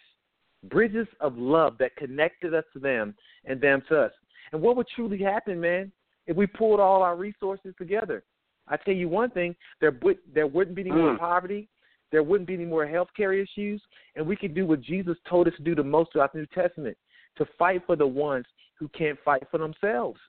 bridges 0.66 1.08
of 1.20 1.38
love 1.38 1.78
that 1.80 1.96
connected 1.96 2.54
us 2.54 2.64
to 2.74 2.80
them 2.80 3.16
and 3.46 3.60
them 3.60 3.82
to 3.90 4.02
us? 4.02 4.12
And 4.52 4.62
what 4.62 4.76
would 4.78 4.88
truly 4.96 5.18
happen, 5.18 5.60
man, 5.60 5.92
if 6.28 6.36
we 6.36 6.48
pulled 6.48 6.80
all 6.80 7.02
our 7.02 7.16
resources 7.16 7.74
together? 7.78 8.24
I 8.68 8.78
tell 8.78 8.94
you 8.94 9.10
one 9.10 9.30
thing: 9.30 9.56
there 9.82 9.92
would 10.02 10.20
there 10.34 10.48
wouldn't 10.48 10.76
be 10.76 10.82
any 10.84 10.92
more 10.92 11.16
Mm. 11.16 11.20
poverty, 11.20 11.68
there 12.12 12.24
wouldn't 12.24 12.48
be 12.48 12.54
any 12.54 12.66
more 12.66 12.86
health 12.86 13.10
care 13.16 13.34
issues, 13.34 13.82
and 14.16 14.26
we 14.26 14.36
could 14.36 14.54
do 14.54 14.66
what 14.66 14.82
Jesus 14.82 15.18
told 15.28 15.48
us 15.48 15.56
to 15.58 15.64
do 15.64 15.76
the 15.76 15.84
most 15.84 16.12
throughout 16.12 16.34
the 16.34 16.40
New 16.40 16.46
Testament: 16.48 16.98
to 17.38 17.46
fight 17.58 17.86
for 17.86 17.96
the 17.96 18.08
ones 18.08 18.46
who 18.76 18.88
can't 18.90 19.20
fight 19.24 19.44
for 19.52 19.58
themselves. 19.58 20.20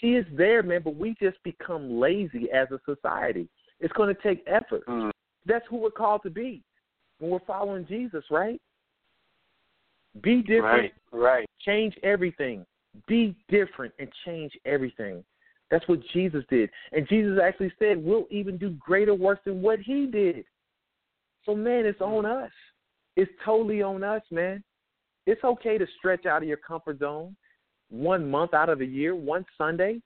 She 0.00 0.14
is 0.14 0.26
there, 0.32 0.62
man, 0.62 0.82
but 0.82 0.96
we 0.96 1.14
just 1.20 1.42
become 1.42 1.98
lazy 1.98 2.50
as 2.50 2.68
a 2.70 2.80
society. 2.84 3.48
It's 3.80 3.92
going 3.94 4.14
to 4.14 4.22
take 4.22 4.42
effort. 4.46 4.86
Mm. 4.86 5.10
That's 5.44 5.66
who 5.68 5.76
we're 5.76 5.90
called 5.90 6.22
to 6.22 6.30
be 6.30 6.62
when 7.18 7.30
we're 7.30 7.40
following 7.40 7.86
Jesus, 7.86 8.24
right? 8.30 8.60
Be 10.20 10.42
different, 10.42 10.92
Right, 11.12 11.20
right. 11.20 11.50
change 11.60 11.96
everything. 12.02 12.66
Be 13.06 13.34
different 13.48 13.94
and 13.98 14.08
change 14.26 14.52
everything. 14.66 15.24
That's 15.72 15.88
what 15.88 16.00
Jesus 16.12 16.44
did. 16.50 16.68
And 16.92 17.08
Jesus 17.08 17.38
actually 17.42 17.72
said, 17.78 17.96
We'll 17.96 18.26
even 18.30 18.58
do 18.58 18.76
greater 18.78 19.14
works 19.14 19.40
than 19.46 19.62
what 19.62 19.80
he 19.80 20.06
did. 20.06 20.44
So, 21.46 21.54
man, 21.56 21.86
it's 21.86 22.02
on 22.02 22.26
us. 22.26 22.50
It's 23.16 23.32
totally 23.42 23.80
on 23.80 24.04
us, 24.04 24.20
man. 24.30 24.62
It's 25.26 25.42
okay 25.42 25.78
to 25.78 25.86
stretch 25.98 26.26
out 26.26 26.42
of 26.42 26.48
your 26.48 26.58
comfort 26.58 26.98
zone 26.98 27.34
one 27.88 28.30
month 28.30 28.52
out 28.52 28.68
of 28.68 28.82
a 28.82 28.84
year, 28.84 29.14
one 29.14 29.46
Sunday, 29.56 30.00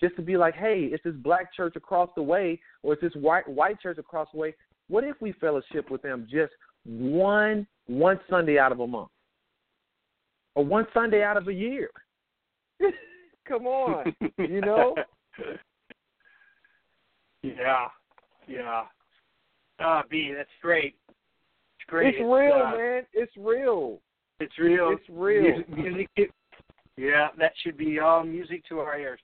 just 0.00 0.14
to 0.16 0.22
be 0.22 0.36
like, 0.36 0.54
hey, 0.54 0.90
it's 0.92 1.04
this 1.04 1.14
black 1.14 1.54
church 1.54 1.74
across 1.74 2.10
the 2.14 2.22
way 2.22 2.60
or 2.82 2.92
it's 2.92 3.02
this 3.02 3.14
white 3.14 3.48
white 3.48 3.80
church 3.80 3.96
across 3.96 4.28
the 4.34 4.38
way. 4.38 4.54
What 4.88 5.04
if 5.04 5.16
we 5.22 5.32
fellowship 5.32 5.90
with 5.90 6.02
them 6.02 6.26
just 6.30 6.52
one 6.84 7.66
one 7.86 8.20
Sunday 8.28 8.58
out 8.58 8.72
of 8.72 8.80
a 8.80 8.86
month? 8.86 9.08
Or 10.54 10.66
one 10.66 10.86
Sunday 10.92 11.22
out 11.22 11.38
of 11.38 11.48
a 11.48 11.54
year? 11.54 11.88
Come 13.48 13.66
on. 13.66 14.14
you 14.38 14.60
know? 14.60 14.94
Yeah, 17.40 17.86
yeah. 18.48 18.82
Ah, 19.78 20.02
B, 20.10 20.34
that's 20.36 20.48
great. 20.60 20.96
It's 21.08 21.86
great. 21.86 22.16
It's 22.16 22.18
real, 22.18 22.52
uh, 22.52 22.76
man. 22.76 23.02
It's 23.12 23.32
real. 23.36 24.00
It's 24.40 24.58
real. 24.58 24.90
It's 24.90 25.08
real. 25.08 25.42
Music, 25.42 26.08
music 26.16 26.32
yeah, 26.96 27.28
that 27.38 27.52
should 27.62 27.76
be 27.76 28.00
all 28.00 28.24
music 28.24 28.64
to 28.68 28.80
our 28.80 28.98
ears. 28.98 29.20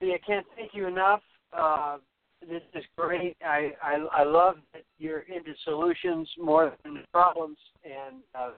See, 0.00 0.14
I 0.14 0.24
can't 0.24 0.46
thank 0.54 0.70
you 0.74 0.86
enough. 0.86 1.22
Uh, 1.52 1.96
this 2.48 2.62
is 2.72 2.84
great. 2.96 3.36
I, 3.44 3.72
I 3.82 4.06
I 4.12 4.22
love 4.22 4.56
that 4.72 4.84
you're 4.96 5.22
into 5.22 5.54
solutions 5.64 6.30
more 6.38 6.72
than 6.84 7.02
problems, 7.12 7.58
and 7.84 8.22
uh, 8.32 8.50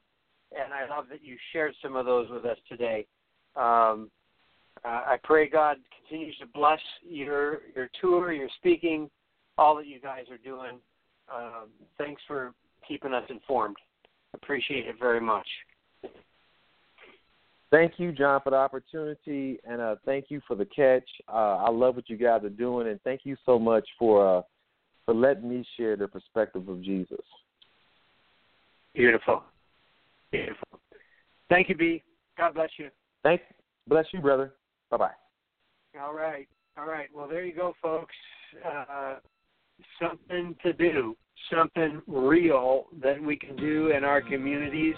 and 0.52 0.74
I 0.74 0.94
love 0.94 1.06
that 1.08 1.24
you 1.24 1.36
shared 1.52 1.74
some 1.82 1.96
of 1.96 2.04
those 2.04 2.28
with 2.28 2.44
us 2.44 2.58
today. 2.68 3.06
Um, 3.56 4.10
uh, 4.84 5.02
I 5.06 5.16
pray 5.22 5.48
God 5.48 5.76
continues 6.00 6.36
to 6.38 6.46
bless 6.46 6.80
your 7.02 7.60
your 7.74 7.90
tour, 8.00 8.32
your 8.32 8.48
speaking, 8.58 9.10
all 9.58 9.76
that 9.76 9.86
you 9.86 10.00
guys 10.00 10.24
are 10.30 10.38
doing. 10.38 10.78
Um, 11.32 11.68
thanks 11.98 12.22
for 12.26 12.52
keeping 12.86 13.14
us 13.14 13.24
informed. 13.28 13.76
Appreciate 14.34 14.86
it 14.86 14.96
very 14.98 15.20
much. 15.20 15.46
Thank 17.70 17.94
you, 17.98 18.10
John, 18.10 18.40
for 18.42 18.50
the 18.50 18.56
opportunity, 18.56 19.60
and 19.64 19.80
uh, 19.80 19.96
thank 20.04 20.26
you 20.28 20.40
for 20.48 20.56
the 20.56 20.64
catch. 20.64 21.08
Uh, 21.28 21.58
I 21.58 21.70
love 21.70 21.94
what 21.94 22.10
you 22.10 22.16
guys 22.16 22.42
are 22.42 22.48
doing, 22.48 22.88
and 22.88 23.00
thank 23.02 23.20
you 23.24 23.36
so 23.46 23.60
much 23.60 23.86
for 23.96 24.38
uh, 24.38 24.42
for 25.04 25.14
letting 25.14 25.48
me 25.48 25.64
share 25.76 25.96
the 25.96 26.08
perspective 26.08 26.68
of 26.68 26.82
Jesus. 26.82 27.20
Beautiful. 28.94 29.44
Beautiful. 30.32 30.80
Thank 31.48 31.68
you, 31.68 31.76
B. 31.76 32.02
God 32.36 32.54
bless 32.54 32.70
you. 32.76 32.88
Thank, 33.22 33.40
bless 33.86 34.06
you, 34.12 34.20
brother. 34.20 34.52
Bye 34.90 34.96
bye. 34.96 35.10
All 36.00 36.14
right. 36.14 36.48
All 36.78 36.86
right. 36.86 37.08
Well, 37.14 37.28
there 37.28 37.44
you 37.44 37.54
go, 37.54 37.74
folks. 37.82 38.14
Uh, 38.64 39.16
something 40.00 40.56
to 40.62 40.72
do, 40.72 41.16
something 41.52 42.02
real 42.06 42.86
that 43.02 43.20
we 43.22 43.36
can 43.36 43.56
do 43.56 43.88
in 43.88 44.04
our 44.04 44.20
communities. 44.20 44.94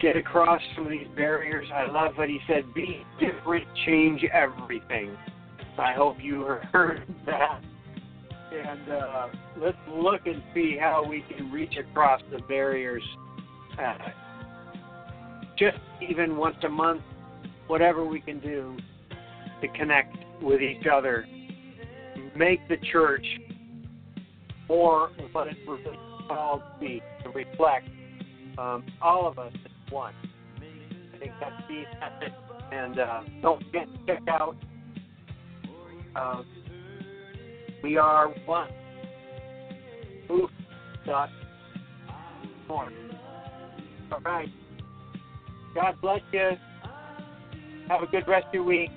Get 0.00 0.16
across 0.16 0.60
some 0.74 0.84
of 0.84 0.90
these 0.90 1.06
barriers. 1.16 1.66
I 1.72 1.90
love 1.90 2.12
what 2.16 2.28
he 2.28 2.38
said 2.46 2.72
be 2.74 3.02
different, 3.18 3.66
change 3.86 4.22
everything. 4.32 5.16
I 5.78 5.92
hope 5.92 6.16
you 6.20 6.42
heard 6.72 7.02
that. 7.26 7.62
And 8.52 8.92
uh, 8.92 9.28
let's 9.58 9.76
look 9.90 10.26
and 10.26 10.42
see 10.54 10.76
how 10.78 11.04
we 11.06 11.24
can 11.34 11.50
reach 11.50 11.76
across 11.76 12.20
the 12.30 12.38
barriers. 12.40 13.02
Uh, 13.78 13.96
just 15.58 15.78
even 16.06 16.36
once 16.36 16.56
a 16.62 16.68
month, 16.68 17.02
whatever 17.66 18.04
we 18.04 18.20
can 18.20 18.38
do 18.40 18.76
to 19.60 19.68
connect 19.68 20.16
with 20.42 20.60
each 20.60 20.86
other, 20.92 21.26
make 22.36 22.66
the 22.68 22.76
church 22.92 23.26
more 24.68 25.10
what 25.32 25.48
it 25.48 25.56
was 25.66 25.80
called 26.28 26.62
to 26.74 26.80
be, 26.80 27.02
to 27.22 27.30
reflect 27.30 27.88
um, 28.58 28.84
all 29.00 29.26
of 29.26 29.38
us 29.38 29.52
as 29.54 29.92
one. 29.92 30.14
I 31.14 31.18
think 31.18 31.32
that's 31.40 31.62
the 31.68 31.84
message. 32.00 32.34
And 32.72 32.98
uh, 32.98 33.20
don't 33.42 33.62
forget 33.64 33.86
to 33.86 34.06
check 34.06 34.22
out 34.28 34.56
uh, 36.16 36.42
We 37.82 37.96
Are 37.96 38.28
One. 38.44 38.68
Oof. 40.30 40.50
Dot. 41.06 41.30
All 42.68 42.88
right. 44.24 44.48
God 45.74 45.94
bless 46.00 46.20
you. 46.32 46.50
Have 47.88 48.02
a 48.02 48.06
good 48.06 48.26
rest 48.26 48.46
of 48.48 48.54
your 48.54 48.64
week. 48.64 48.90